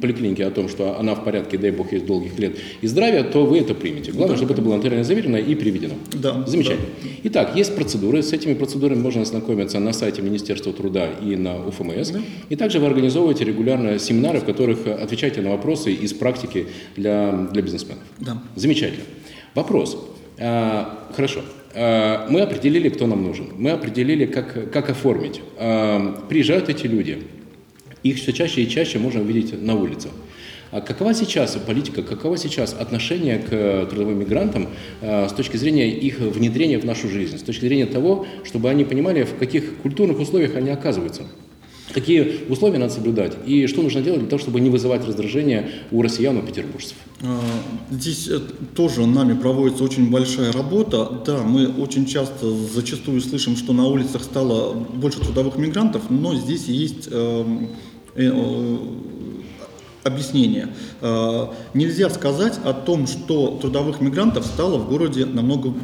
поликлиники 0.00 0.42
о 0.42 0.50
том, 0.50 0.68
что 0.68 0.98
она 0.98 1.14
в 1.14 1.24
порядке, 1.24 1.58
дай 1.58 1.70
бог, 1.70 1.92
есть 1.92 2.06
долгих 2.06 2.38
лет 2.38 2.56
и 2.80 2.86
здравия, 2.86 3.24
то 3.24 3.44
вы 3.44 3.58
это 3.58 3.74
примете. 3.74 4.12
Главное, 4.12 4.34
да. 4.34 4.36
чтобы 4.36 4.52
это 4.52 4.62
было 4.62 4.76
нотариально 4.76 5.04
заверено 5.04 5.36
и 5.36 5.54
приведено. 5.54 5.94
Да. 6.12 6.44
Замечательно. 6.46 6.86
Да. 7.02 7.08
Итак, 7.24 7.56
есть 7.56 7.74
процедуры. 7.74 8.22
С 8.22 8.32
этими 8.32 8.54
процедурами 8.54 9.00
можно 9.00 9.22
ознакомиться 9.22 9.78
на 9.78 9.92
сайте 9.92 10.22
Министерства 10.22 10.72
труда 10.72 11.08
и 11.10 11.36
на 11.36 11.66
УФМС. 11.66 12.12
И 12.48 12.56
также 12.56 12.78
вы 12.78 12.86
организовываете 12.86 13.44
регулярно 13.44 13.98
семинары, 13.98 14.40
в 14.40 14.44
которых 14.44 14.86
отвечаете 14.86 15.40
на 15.42 15.50
вопросы 15.50 15.92
из 15.92 16.12
практики 16.12 16.66
для, 16.96 17.48
для 17.52 17.62
бизнесменов. 17.62 18.02
Да. 18.18 18.42
Замечательно. 18.54 19.04
Вопрос. 19.54 19.96
А, 20.38 21.08
хорошо. 21.14 21.40
А, 21.74 22.26
мы 22.28 22.40
определили, 22.40 22.88
кто 22.88 23.06
нам 23.06 23.24
нужен. 23.24 23.48
Мы 23.56 23.70
определили, 23.70 24.26
как, 24.26 24.70
как 24.70 24.90
оформить. 24.90 25.40
А, 25.58 26.24
приезжают 26.28 26.68
эти 26.68 26.86
люди. 26.86 27.18
Их 28.02 28.16
все 28.16 28.32
чаще 28.32 28.62
и 28.62 28.68
чаще 28.68 28.98
можно 28.98 29.20
увидеть 29.20 29.60
на 29.60 29.74
улицах. 29.74 30.12
А 30.72 30.80
какова 30.80 31.14
сейчас 31.14 31.56
политика, 31.66 32.02
каково 32.02 32.36
сейчас 32.36 32.74
отношение 32.78 33.38
к 33.38 33.52
э, 33.52 33.86
трудовым 33.88 34.18
мигрантам 34.18 34.68
э, 35.00 35.28
с 35.28 35.32
точки 35.32 35.56
зрения 35.56 35.88
их 35.88 36.18
внедрения 36.18 36.78
в 36.78 36.84
нашу 36.84 37.08
жизнь, 37.08 37.38
с 37.38 37.42
точки 37.42 37.66
зрения 37.66 37.86
того, 37.86 38.26
чтобы 38.44 38.68
они 38.68 38.84
понимали, 38.84 39.22
в 39.22 39.36
каких 39.36 39.76
культурных 39.76 40.18
условиях 40.18 40.56
они 40.56 40.70
оказываются? 40.70 41.22
Какие 41.92 42.50
условия 42.50 42.78
надо 42.78 42.92
соблюдать 42.92 43.34
и 43.46 43.68
что 43.68 43.80
нужно 43.80 44.02
делать 44.02 44.20
для 44.20 44.28
того, 44.28 44.40
чтобы 44.40 44.60
не 44.60 44.70
вызывать 44.70 45.06
раздражение 45.06 45.70
у 45.92 46.02
россиян, 46.02 46.36
у 46.36 46.42
петербуржцев? 46.42 46.96
А, 47.22 47.40
здесь 47.90 48.28
э, 48.28 48.40
тоже 48.74 49.06
нами 49.06 49.38
проводится 49.38 49.84
очень 49.84 50.10
большая 50.10 50.50
работа. 50.52 51.22
Да, 51.24 51.42
мы 51.44 51.68
очень 51.68 52.04
часто, 52.06 52.50
зачастую 52.50 53.20
слышим, 53.20 53.56
что 53.56 53.72
на 53.72 53.86
улицах 53.86 54.24
стало 54.24 54.74
больше 54.74 55.20
трудовых 55.20 55.56
мигрантов, 55.58 56.10
но 56.10 56.34
здесь 56.34 56.66
есть 56.66 57.08
эм, 57.10 57.68
объяснение. 60.06 60.68
Э, 61.00 61.48
нельзя 61.74 62.10
сказать 62.10 62.54
о 62.64 62.72
том, 62.72 63.06
что 63.06 63.58
трудовых 63.60 64.00
мигрантов 64.00 64.46
стало 64.46 64.78
в 64.78 64.88
городе 64.88 65.26
намного 65.26 65.74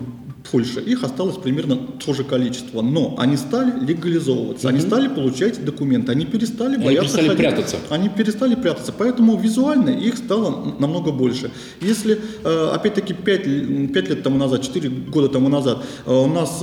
больше. 0.51 0.81
Их 0.81 1.03
осталось 1.05 1.37
примерно 1.37 1.77
то 1.77 2.13
же 2.15 2.25
количество. 2.25 2.83
Но 2.83 3.15
они 3.19 3.37
стали 3.37 3.73
легализовываться, 3.85 4.67
угу. 4.67 4.75
они 4.75 4.85
стали 4.85 5.09
получать 5.09 5.65
документы, 5.65 6.13
они 6.13 6.27
перестали 6.27 6.75
они 6.75 6.85
бояться 6.85 7.17
перестали 7.17 7.29
ходить. 7.29 7.41
прятаться. 7.41 7.77
Они 7.91 8.09
перестали 8.09 8.55
прятаться. 8.55 8.93
Поэтому 8.97 9.37
визуально 9.37 9.91
их 9.91 10.17
стало 10.17 10.75
намного 10.79 11.13
больше. 11.13 11.51
Если, 11.81 12.19
э, 12.45 12.71
опять-таки, 12.75 13.15
5, 13.15 13.93
5 13.93 14.09
лет 14.09 14.23
тому 14.23 14.39
назад, 14.39 14.63
4 14.63 14.89
года 14.89 15.29
тому 15.29 15.49
назад 15.49 15.85
э, 16.07 16.13
у 16.13 16.27
нас 16.27 16.63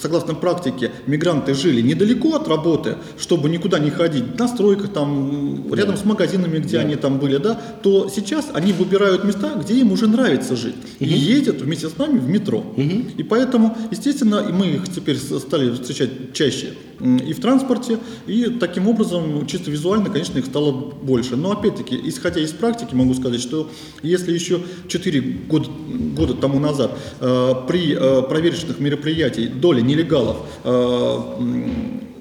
согласно 0.00 0.34
практике, 0.34 0.92
мигранты 1.06 1.54
жили 1.54 1.80
недалеко 1.80 2.34
от 2.34 2.48
работы, 2.48 2.96
чтобы 3.18 3.48
никуда 3.48 3.78
не 3.78 3.90
ходить, 3.90 4.38
на 4.38 4.48
стройках, 4.48 4.92
там, 4.92 5.72
рядом 5.72 5.94
да. 5.94 6.00
с 6.00 6.04
магазинами, 6.04 6.58
где 6.58 6.78
да. 6.78 6.84
они 6.84 6.96
там 6.96 7.18
были, 7.18 7.38
да, 7.38 7.54
то 7.82 8.08
сейчас 8.08 8.48
они 8.54 8.72
выбирают 8.72 9.24
места, 9.24 9.54
где 9.54 9.74
им 9.74 9.92
уже 9.92 10.06
нравится 10.06 10.56
жить. 10.56 10.76
Угу. 11.00 11.04
И 11.04 11.08
ездят 11.08 11.60
вместе 11.60 11.88
с 11.88 11.96
нами 11.96 12.18
в 12.18 12.28
метро. 12.28 12.58
Угу. 12.58 13.04
И 13.18 13.22
поэтому, 13.22 13.76
естественно, 13.90 14.48
мы 14.52 14.66
их 14.68 14.88
теперь 14.92 15.16
стали 15.16 15.72
встречать 15.72 16.32
чаще 16.32 16.74
и 17.00 17.32
в 17.32 17.40
транспорте, 17.40 17.98
и 18.26 18.44
таким 18.60 18.88
образом, 18.88 19.46
чисто 19.46 19.70
визуально, 19.70 20.10
конечно, 20.10 20.38
их 20.38 20.46
стало 20.46 20.72
больше. 20.72 21.36
Но 21.36 21.52
опять-таки, 21.52 21.98
исходя 22.04 22.40
из 22.40 22.50
практики, 22.52 22.94
могу 22.94 23.14
сказать, 23.14 23.40
что 23.40 23.70
если 24.02 24.32
еще 24.32 24.60
4 24.88 25.20
года, 25.48 25.68
года 26.16 26.34
тому 26.34 26.58
назад 26.58 26.98
э, 27.20 27.54
при 27.68 27.94
э, 27.94 28.22
проверочных 28.22 28.80
мероприятиях 28.80 29.54
доля 29.54 29.80
нелегалов 29.80 30.38
э, 30.64 31.18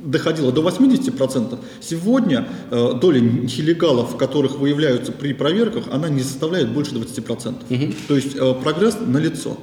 доходила 0.07 0.51
до 0.51 0.61
80%, 0.61 1.59
сегодня 1.81 2.47
э, 2.71 2.93
доля 2.99 3.19
нелегалов, 3.19 4.15
которых 4.15 4.57
выявляются 4.57 5.11
при 5.11 5.33
проверках, 5.33 5.85
она 5.91 6.09
не 6.09 6.21
составляет 6.21 6.69
больше 6.69 6.95
20%. 6.95 7.55
Угу. 7.69 7.93
То 8.07 8.15
есть 8.15 8.35
э, 8.35 8.53
прогресс 8.63 8.97
налицо. 9.05 9.57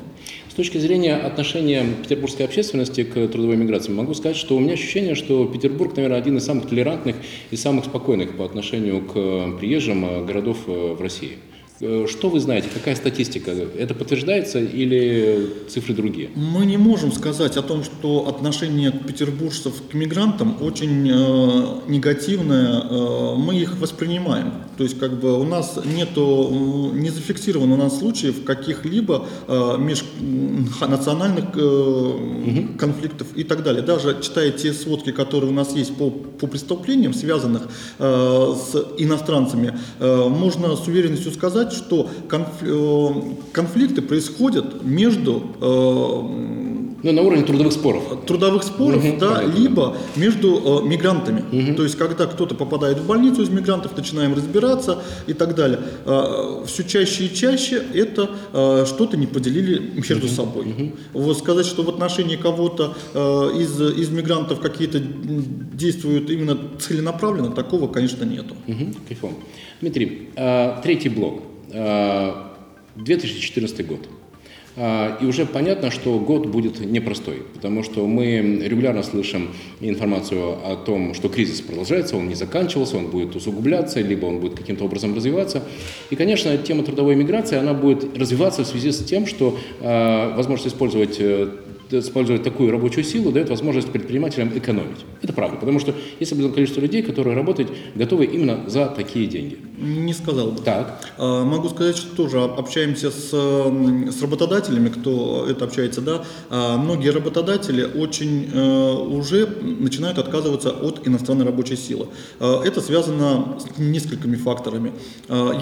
С 0.54 0.56
точки 0.56 0.78
зрения 0.78 1.16
отношения 1.16 1.84
петербургской 2.04 2.46
общественности 2.46 3.02
к 3.02 3.14
трудовой 3.26 3.56
миграции, 3.56 3.90
могу 3.90 4.14
сказать, 4.14 4.36
что 4.36 4.56
у 4.56 4.60
меня 4.60 4.74
ощущение, 4.74 5.16
что 5.16 5.46
Петербург, 5.46 5.96
наверное, 5.96 6.16
один 6.16 6.36
из 6.36 6.44
самых 6.44 6.68
толерантных 6.68 7.16
и 7.50 7.56
самых 7.56 7.86
спокойных 7.86 8.36
по 8.36 8.44
отношению 8.44 9.00
к 9.00 9.58
приезжим 9.58 10.24
городов 10.24 10.58
в 10.68 11.02
России. 11.02 11.38
Э, 11.85 12.07
что 12.09 12.31
вы 12.31 12.40
знаете, 12.40 12.68
какая 12.73 12.97
статистика? 12.97 13.51
Это 13.51 13.94
подтверждается 13.94 14.59
или 14.59 15.51
цифры 15.68 15.94
другие? 15.94 16.31
Мы 16.35 16.64
не 16.64 16.79
можем 16.79 17.12
сказать 17.12 17.59
о 17.59 17.62
том, 17.62 17.85
что 17.85 18.27
отношение 18.27 18.90
петербуржцев 18.90 19.75
к 19.90 19.94
мигрантам 19.94 20.57
очень 20.62 21.09
э, 21.11 21.81
негативное. 21.88 22.81
Э, 22.81 23.35
мы 23.37 23.57
их 23.57 23.79
воспринимаем. 23.79 24.53
То 24.79 24.85
есть 24.85 24.99
как 24.99 25.20
бы 25.20 25.38
у 25.38 25.44
нас 25.44 25.79
нету, 25.85 26.90
не 26.94 27.11
зафиксировано 27.11 27.75
у 27.75 27.77
нас 27.77 27.99
случаев 27.99 28.44
каких-либо 28.44 29.27
э, 29.47 29.77
межнациональных 29.79 31.44
э, 31.55 31.61
угу. 31.61 32.79
конфликтов 32.79 33.27
и 33.37 33.44
так 33.44 33.62
далее. 33.62 33.83
Даже 33.83 34.20
читая 34.23 34.51
те 34.51 34.73
сводки, 34.73 35.12
которые 35.12 35.51
у 35.51 35.55
нас 35.55 35.77
есть 35.77 35.94
по, 35.97 36.11
по 36.11 36.47
преступлениям, 36.47 37.12
связанных 37.12 37.68
э, 37.99 38.55
с 38.55 38.75
иностранцами, 38.99 39.79
э, 40.01 40.29
можно 40.29 40.77
с 40.77 40.88
уверенностью 40.88 41.33
сказать, 41.33 41.73
что 41.74 42.08
э, 42.30 43.12
конфликты 43.52 44.02
происходят 44.02 44.82
между 44.82 45.42
э, 45.60 46.64
ну, 47.04 47.12
на 47.12 47.20
уровне 47.20 47.44
трудовых 47.44 47.74
споров. 47.74 48.24
Трудовых 48.26 48.62
споров, 48.62 49.04
угу, 49.04 49.18
да, 49.20 49.34
понятно. 49.34 49.58
либо 49.58 49.96
между 50.16 50.80
э, 50.82 50.88
мигрантами. 50.88 51.44
Угу. 51.52 51.76
То 51.76 51.82
есть, 51.82 51.96
когда 51.96 52.24
кто-то 52.24 52.54
попадает 52.54 52.98
в 52.98 53.06
больницу 53.06 53.42
из 53.42 53.50
мигрантов, 53.50 53.94
начинаем 53.94 54.32
разбираться 54.32 55.02
и 55.26 55.34
так 55.34 55.54
далее. 55.54 55.80
Э, 56.06 56.64
все 56.66 56.82
чаще 56.82 57.26
и 57.26 57.34
чаще 57.34 57.82
это 57.92 58.30
э, 58.54 58.87
что-то 58.87 59.18
не 59.18 59.26
поделили 59.26 59.92
между 59.94 60.26
угу. 60.26 60.34
собой. 60.34 60.66
Угу. 60.66 60.92
Вот 61.12 61.38
сказать, 61.38 61.66
что 61.66 61.82
в 61.82 61.90
отношении 61.90 62.37
кого-то 62.37 62.96
э, 63.12 63.18
из, 63.60 63.78
из 63.78 64.08
мигрантов 64.08 64.60
какие-то 64.60 64.98
действуют 64.98 66.30
именно 66.30 66.56
целенаправленно, 66.78 67.50
такого, 67.50 67.87
конечно, 67.87 68.24
нету. 68.24 68.54
Угу. 68.66 68.94
Дмитрий, 69.80 70.28
э, 70.37 70.76
третий 70.82 71.08
блок. 71.08 71.42
Э, 71.72 72.32
2014 72.96 73.87
год. 73.87 74.08
А, 74.76 75.18
и 75.20 75.26
уже 75.26 75.46
понятно, 75.46 75.92
что 75.92 76.18
год 76.18 76.46
будет 76.46 76.80
непростой, 76.80 77.42
потому 77.54 77.84
что 77.84 78.06
мы 78.08 78.60
регулярно 78.64 79.04
слышим 79.04 79.50
информацию 79.80 80.50
о 80.64 80.74
том, 80.74 81.14
что 81.14 81.28
кризис 81.28 81.60
продолжается, 81.60 82.16
он 82.16 82.28
не 82.28 82.34
заканчивался, 82.34 82.96
он 82.96 83.06
будет 83.06 83.37
усугубляться, 83.37 84.00
либо 84.00 84.26
он 84.26 84.40
будет 84.40 84.58
каким-то 84.58 84.84
образом 84.84 85.14
развиваться. 85.14 85.62
И, 86.10 86.16
конечно, 86.16 86.56
тема 86.58 86.82
трудовой 86.82 87.14
миграции, 87.14 87.56
она 87.56 87.72
будет 87.72 88.18
развиваться 88.18 88.64
в 88.64 88.66
связи 88.66 88.90
с 88.90 88.98
тем, 89.04 89.26
что 89.26 89.56
а, 89.80 90.34
возможность 90.37 90.74
использовать 90.74 91.18
э, 91.20 91.50
использовать 92.00 92.42
такую 92.42 92.70
рабочую 92.70 93.04
силу 93.04 93.33
дает 93.33 93.50
возможность 93.50 93.90
предпринимателям 93.90 94.50
экономить. 94.57 95.04
Это 95.22 95.33
правда, 95.33 95.57
потому 95.57 95.78
что 95.78 95.94
есть 96.20 96.33
определенное 96.33 96.54
количество 96.54 96.80
людей, 96.80 97.02
которые 97.02 97.37
работать 97.37 97.68
готовы 97.94 98.24
именно 98.26 98.68
за 98.68 98.87
такие 98.87 99.26
деньги. 99.26 99.59
Не 99.85 100.14
сказал 100.14 100.51
бы. 100.53 100.62
Так. 100.62 100.99
А, 101.18 101.44
могу 101.44 101.68
сказать, 101.68 101.97
что 101.97 102.16
тоже 102.16 102.42
общаемся 102.42 103.11
с, 103.11 103.31
с 103.31 104.23
работодателями, 104.23 104.88
кто 104.88 105.47
это 105.49 105.66
общается, 105.66 106.01
да. 106.01 106.25
А, 106.49 106.79
многие 106.79 107.11
работодатели 107.11 107.85
очень 107.85 108.51
э, 108.53 108.92
уже 108.92 109.47
начинают 109.47 110.18
отказываться 110.18 110.70
от 110.70 111.07
иностранной 111.07 111.44
рабочей 111.44 111.77
силы. 111.77 112.09
А, 112.40 112.62
это 112.64 112.81
связано 112.81 113.59
с 113.61 113.79
несколькими 113.79 114.37
факторами. 114.37 114.92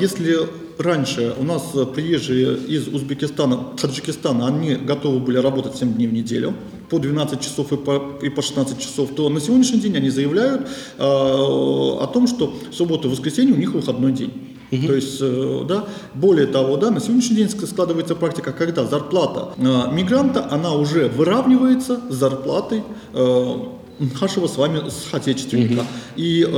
Если 0.00 0.38
раньше 0.78 1.34
у 1.38 1.44
нас 1.44 1.62
приезжие 1.94 2.56
из 2.56 2.88
Узбекистана, 2.88 3.56
Таджикистана, 3.80 4.46
они 4.46 4.76
готовы 4.76 5.20
были 5.20 5.38
работать 5.38 5.76
7 5.76 5.94
дней 5.94 6.06
в 6.06 6.12
неделю, 6.12 6.54
по 6.92 6.98
12 6.98 7.40
часов 7.40 7.72
и 7.72 7.76
по, 7.78 8.18
и 8.22 8.28
по 8.28 8.42
16 8.42 8.78
часов, 8.78 9.14
то 9.16 9.30
на 9.30 9.40
сегодняшний 9.40 9.80
день 9.80 9.96
они 9.96 10.10
заявляют 10.10 10.68
э, 10.98 11.02
о 11.02 12.06
том, 12.12 12.26
что 12.26 12.52
в 12.70 12.74
субботу 12.74 13.08
и 13.08 13.10
воскресенье 13.10 13.54
у 13.54 13.56
них 13.56 13.72
выходной 13.72 14.12
день. 14.12 14.32
Угу. 14.70 14.86
То 14.86 14.94
есть, 14.94 15.16
э, 15.22 15.64
да, 15.66 15.86
более 16.12 16.46
того, 16.46 16.76
да, 16.76 16.90
на 16.90 17.00
сегодняшний 17.00 17.36
день 17.36 17.48
складывается 17.48 18.14
практика, 18.14 18.52
когда 18.52 18.84
зарплата 18.84 19.54
э, 19.56 19.62
мигранта, 19.94 20.46
она 20.50 20.74
уже 20.74 21.08
выравнивается 21.08 21.98
с 22.10 22.14
зарплатой 22.14 22.82
э, 23.14 23.56
нашего 24.20 24.46
с 24.46 24.56
вами 24.56 24.82
соотечественника. 25.10 25.80
Угу. 25.80 25.86
И 26.16 26.42
э, 26.42 26.48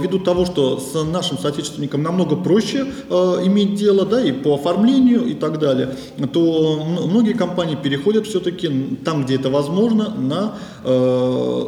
ввиду 0.00 0.18
того, 0.18 0.46
что 0.46 0.78
с 0.78 1.04
нашим 1.04 1.38
соотечественником 1.38 2.02
намного 2.02 2.36
проще 2.36 2.86
э, 3.08 3.14
иметь 3.44 3.74
дело, 3.74 4.06
да, 4.06 4.22
и 4.22 4.32
по 4.32 4.54
оформлению 4.54 5.26
и 5.26 5.34
так 5.34 5.58
далее, 5.58 5.96
то 6.32 6.84
многие 7.06 7.32
компании 7.32 7.76
переходят 7.76 8.26
все-таки 8.26 8.68
там, 9.04 9.24
где 9.24 9.36
это 9.36 9.50
возможно, 9.50 10.14
на 10.14 10.54
э, 10.84 11.64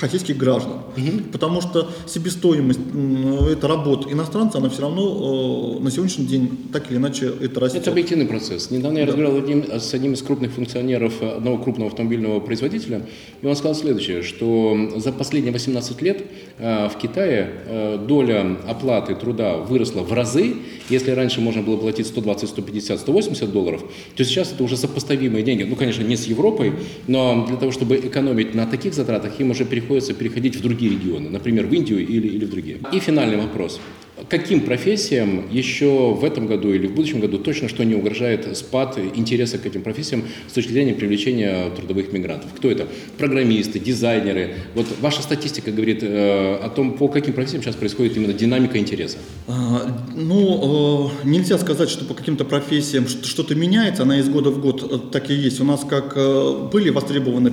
российских 0.00 0.36
граждан. 0.36 0.78
Угу. 0.96 1.30
Потому 1.32 1.60
что 1.60 1.88
себестоимость 2.06 2.80
э, 2.92 3.52
этой 3.52 3.68
работы 3.68 4.12
иностранца, 4.12 4.58
она 4.58 4.68
все 4.68 4.82
равно 4.82 5.76
э, 5.78 5.82
на 5.82 5.90
сегодняшний 5.90 6.26
день 6.26 6.68
так 6.72 6.90
или 6.90 6.98
иначе 6.98 7.32
это 7.40 7.60
растет. 7.60 7.82
Это 7.82 7.90
объективный 7.90 8.26
процесс. 8.26 8.70
Недавно 8.70 8.98
я 8.98 9.06
да. 9.06 9.12
разговаривал 9.12 9.42
одним, 9.42 9.64
с 9.70 9.94
одним 9.94 10.12
из 10.14 10.22
крупных 10.22 10.52
функционеров 10.52 11.22
одного 11.22 11.58
крупного 11.58 11.90
автомобильного 11.90 12.40
производителя, 12.40 13.06
и 13.42 13.46
он 13.46 13.56
сказал 13.56 13.74
следующее, 13.74 14.22
что 14.22 14.63
за 14.96 15.12
последние 15.12 15.52
18 15.52 16.02
лет 16.02 16.24
э, 16.58 16.88
в 16.88 16.96
Китае 16.98 17.50
э, 17.66 17.98
доля 18.06 18.56
оплаты 18.66 19.14
труда 19.14 19.56
выросла 19.56 20.02
в 20.02 20.12
разы. 20.12 20.56
Если 20.88 21.10
раньше 21.10 21.40
можно 21.40 21.62
было 21.62 21.76
платить 21.76 22.06
120, 22.06 22.48
150, 22.48 23.00
180 23.00 23.52
долларов, 23.52 23.82
то 24.16 24.24
сейчас 24.24 24.52
это 24.52 24.62
уже 24.64 24.76
сопоставимые 24.76 25.42
деньги. 25.42 25.62
Ну, 25.64 25.76
конечно, 25.76 26.02
не 26.02 26.16
с 26.16 26.26
Европой, 26.26 26.72
но 27.06 27.46
для 27.46 27.56
того, 27.56 27.72
чтобы 27.72 27.96
экономить 27.96 28.54
на 28.54 28.66
таких 28.66 28.94
затратах, 28.94 29.40
им 29.40 29.50
уже 29.50 29.64
приходится 29.64 30.14
переходить 30.14 30.56
в 30.56 30.62
другие 30.62 30.92
регионы, 30.92 31.30
например, 31.30 31.66
вИндию 31.66 32.06
или, 32.06 32.28
или 32.28 32.44
в 32.44 32.50
другие. 32.50 32.78
И 32.92 32.98
финальный 33.00 33.36
вопрос 33.36 33.80
каким 34.28 34.60
профессиям 34.60 35.44
еще 35.50 36.14
в 36.14 36.24
этом 36.24 36.46
году 36.46 36.72
или 36.72 36.86
в 36.86 36.94
будущем 36.94 37.20
году 37.20 37.38
точно 37.38 37.68
что 37.68 37.84
не 37.84 37.94
угрожает 37.94 38.56
спад 38.56 38.98
интереса 39.14 39.58
к 39.58 39.66
этим 39.66 39.82
профессиям 39.82 40.24
с 40.48 40.52
точки 40.52 40.72
зрения 40.72 40.94
привлечения 40.94 41.70
трудовых 41.70 42.12
мигрантов? 42.12 42.50
Кто 42.56 42.70
это? 42.70 42.86
Программисты, 43.18 43.78
дизайнеры? 43.78 44.54
Вот 44.74 44.86
ваша 45.00 45.22
статистика 45.22 45.72
говорит 45.72 46.02
э, 46.02 46.56
о 46.56 46.68
том, 46.68 46.96
по 46.96 47.08
каким 47.08 47.34
профессиям 47.34 47.62
сейчас 47.62 47.74
происходит 47.74 48.16
именно 48.16 48.32
динамика 48.32 48.78
интереса. 48.78 49.18
А, 49.48 49.94
ну, 50.14 51.10
э, 51.24 51.26
нельзя 51.26 51.58
сказать, 51.58 51.90
что 51.90 52.04
по 52.04 52.14
каким-то 52.14 52.44
профессиям 52.44 53.06
что-то 53.08 53.54
меняется, 53.54 54.02
она 54.02 54.18
из 54.18 54.28
года 54.28 54.50
в 54.50 54.60
год 54.60 54.88
э, 54.90 54.98
так 55.10 55.30
и 55.30 55.34
есть. 55.34 55.60
У 55.60 55.64
нас 55.64 55.84
как 55.88 56.12
э, 56.16 56.68
были 56.72 56.90
востребованы 56.90 57.52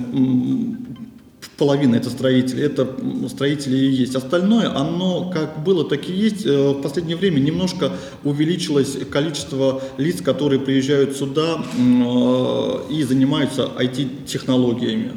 половина 1.62 1.94
это 1.94 2.10
строители, 2.10 2.64
это 2.64 2.88
строители 3.28 3.76
и 3.76 3.90
есть. 4.02 4.16
Остальное, 4.16 4.76
оно 4.76 5.30
как 5.30 5.62
было, 5.62 5.84
так 5.84 6.08
и 6.08 6.12
есть. 6.12 6.44
Э, 6.44 6.72
в 6.72 6.82
последнее 6.82 7.16
время 7.16 7.38
немножко 7.38 7.92
увеличилось 8.24 8.98
количество 9.08 9.80
лиц, 9.96 10.20
которые 10.22 10.58
приезжают 10.58 11.16
сюда 11.16 11.62
э, 11.78 12.92
и 12.92 13.04
занимаются 13.04 13.70
IT-технологиями. 13.78 15.12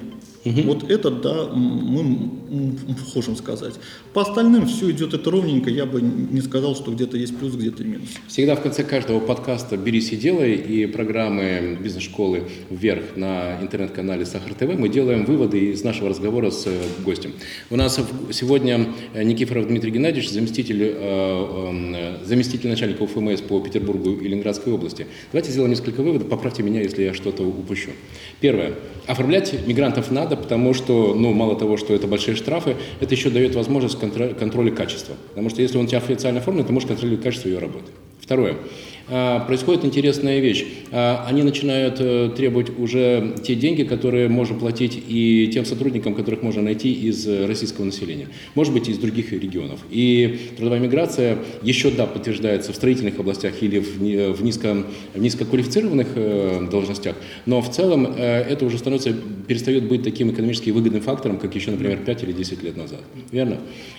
Угу. 0.46 0.62
Вот 0.62 0.92
это, 0.92 1.10
да, 1.10 1.46
мы 1.52 2.04
можем 3.16 3.36
сказать. 3.36 3.74
По 4.14 4.22
остальным 4.22 4.68
все 4.68 4.92
идет 4.92 5.14
это 5.16 5.32
ровненько, 5.32 5.72
я 5.72 5.86
бы 5.86 6.02
не 6.02 6.40
сказал, 6.42 6.76
что 6.76 6.92
где-то 6.92 7.18
есть 7.18 7.36
плюс, 7.38 7.56
где-то 7.56 7.84
минус. 7.84 8.10
Всегда 8.28 8.56
в 8.56 8.62
конце 8.62 8.84
каждого 8.84 9.20
подкаста 9.20 9.76
«Берись 9.76 10.12
и 10.12 10.16
делай» 10.16 10.54
и 10.54 10.86
программы 10.86 11.78
бизнес-школы 11.82 12.44
«Вверх» 12.70 13.16
на 13.16 13.60
интернет-канале 13.62 14.26
«Сахар 14.26 14.54
ТВ» 14.54 14.78
мы 14.78 14.88
делаем 14.88 15.26
выводы 15.26 15.72
из 15.72 15.84
нашего 15.84 16.10
разговора 16.10 16.52
с 16.52 16.68
э, 16.68 16.80
гостем. 17.04 17.34
У 17.72 17.76
нас 17.76 18.00
сегодня 18.32 18.88
э, 19.14 19.24
Никифоров 19.24 19.68
Дмитрий 19.68 19.92
Геннадьевич, 19.92 20.30
заместитель, 20.30 20.94
э, 20.96 22.18
заместитель 22.24 22.70
начальника 22.70 23.02
УФМС 23.02 23.42
по 23.42 23.60
Петербургу 23.60 24.12
и 24.12 24.28
Ленинградской 24.28 24.72
области. 24.72 25.08
Давайте 25.32 25.52
сделаем 25.52 25.72
несколько 25.72 26.04
выводов, 26.04 26.30
поправьте 26.30 26.62
меня, 26.62 26.82
если 26.82 27.04
я 27.04 27.16
что-то 27.16 27.44
упущу. 27.44 27.90
Первое. 28.42 28.76
Оформлять 29.08 29.68
мигрантов 29.68 30.12
надо, 30.12 30.35
потому 30.36 30.74
что, 30.74 31.14
ну, 31.16 31.34
мало 31.34 31.56
того, 31.56 31.78
что 31.78 31.94
это 31.94 32.08
большие 32.08 32.36
штрафы, 32.36 32.76
это 33.00 33.14
еще 33.14 33.30
дает 33.30 33.56
возможность 33.56 34.00
контроля, 34.00 34.72
качества. 34.72 35.16
Потому 35.30 35.50
что 35.50 35.62
если 35.62 35.78
он 35.78 35.88
тебя 35.88 35.98
официально 36.00 36.40
оформлен, 36.40 36.66
ты 36.66 36.74
можешь 36.74 36.88
контролировать 36.88 37.24
качество 37.24 37.50
ее 37.50 37.60
работы. 37.60 37.92
Второе. 38.20 38.56
А, 39.08 39.40
происходит 39.42 39.86
интересная 39.86 40.40
вещь. 40.40 40.66
А, 40.92 41.26
они 41.28 41.44
начинают 41.44 41.98
э, 42.00 42.32
требовать 42.36 42.72
уже 42.78 43.36
те 43.44 43.54
деньги, 43.56 43.84
которые 43.84 44.30
можно 44.30 44.58
платить 44.58 45.02
и 45.08 45.50
тем 45.54 45.66
сотрудникам, 45.66 46.16
которых 46.16 46.42
можно 46.42 46.62
найти 46.62 46.92
из 46.92 47.28
российского 47.28 47.86
населения, 47.86 48.28
может 48.56 48.74
быть, 48.74 48.90
из 48.90 48.98
других 48.98 49.32
регионов. 49.32 49.80
И 49.92 50.50
трудовая 50.58 50.80
миграция 50.80 51.38
еще, 51.62 51.92
да, 51.92 52.08
подтверждается 52.08 52.74
в 52.74 52.76
строительных 52.76 53.20
областях 53.20 53.62
или 53.62 53.80
в, 53.80 54.42
низко, 54.44 54.84
в 55.14 55.20
низкоквалифицированных 55.20 56.08
э, 56.16 56.68
должностях, 56.72 57.16
но 57.46 57.62
в 57.62 57.70
целом 57.70 58.08
э, 58.18 58.42
это 58.42 58.66
уже 58.66 58.80
становится, 58.80 59.14
перестает 59.48 59.88
быть 59.88 60.04
таким 60.04 60.32
экономически 60.32 60.72
выгодным 60.72 61.02
фактором, 61.02 61.38
как 61.38 61.54
еще, 61.54 61.70
например, 61.70 62.00
5 62.00 62.24
или 62.24 62.32
10 62.32 62.64
лет 62.64 62.76
назад. 62.76 63.02
Верно? 63.32 63.58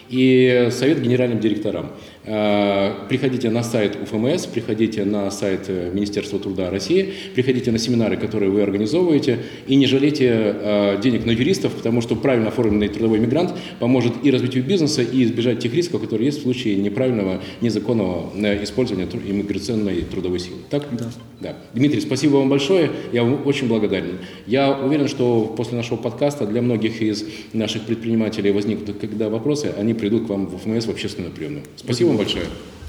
И 0.09 0.69
совет 0.71 1.01
генеральным 1.03 1.40
директорам. 1.40 1.90
Приходите 2.25 3.51
на 3.51 3.62
сайт 3.62 3.97
УФМС, 4.01 4.47
приходите 4.47 4.95
приходите 4.96 5.04
на 5.04 5.30
сайт 5.30 5.64
э, 5.68 5.90
Министерства 5.92 6.38
труда 6.38 6.70
России, 6.70 7.12
приходите 7.35 7.70
на 7.70 7.78
семинары, 7.78 8.16
которые 8.16 8.50
вы 8.50 8.62
организовываете, 8.62 9.38
и 9.66 9.76
не 9.76 9.87
жалейте 9.87 10.28
э, 10.30 11.00
денег 11.02 11.26
на 11.26 11.30
юристов, 11.30 11.72
потому 11.72 12.00
что 12.00 12.16
правильно 12.16 12.48
оформленный 12.48 12.88
трудовой 12.88 13.18
мигрант 13.18 13.54
поможет 13.78 14.12
и 14.22 14.30
развитию 14.30 14.64
бизнеса, 14.64 15.02
и 15.02 15.24
избежать 15.24 15.59
тех 15.61 15.74
рисков, 15.74 16.00
которые 16.00 16.26
есть 16.26 16.40
в 16.40 16.42
случае 16.42 16.76
неправильного, 16.76 17.40
незаконного 17.61 18.30
э, 18.35 18.62
использования 18.64 19.06
иммиграционной 19.06 20.02
трудовой 20.02 20.38
силы. 20.38 20.59
Так? 20.70 20.87
Да. 20.92 21.11
Да. 21.40 21.56
Дмитрий, 21.74 22.00
спасибо 22.00 22.37
вам 22.37 22.48
большое. 22.48 22.90
Я 23.12 23.22
вам 23.22 23.46
очень 23.46 23.68
благодарен. 23.68 24.18
Я 24.46 24.72
уверен, 24.72 25.06
что 25.06 25.54
после 25.56 25.76
нашего 25.76 25.98
подкаста 25.98 26.46
для 26.46 26.62
многих 26.62 27.02
из 27.02 27.24
наших 27.52 27.82
предпринимателей 27.82 28.52
возникнут 28.52 28.96
когда 28.98 29.28
вопросы, 29.28 29.74
они 29.78 29.92
придут 29.92 30.26
к 30.26 30.28
вам 30.30 30.46
в 30.46 30.59
ФМС 30.59 30.87
в 30.87 30.90
общественную 30.90 31.32
приемную. 31.32 31.64
Спасибо 31.76 32.09
вам 32.09 32.16
большое. 32.16 32.46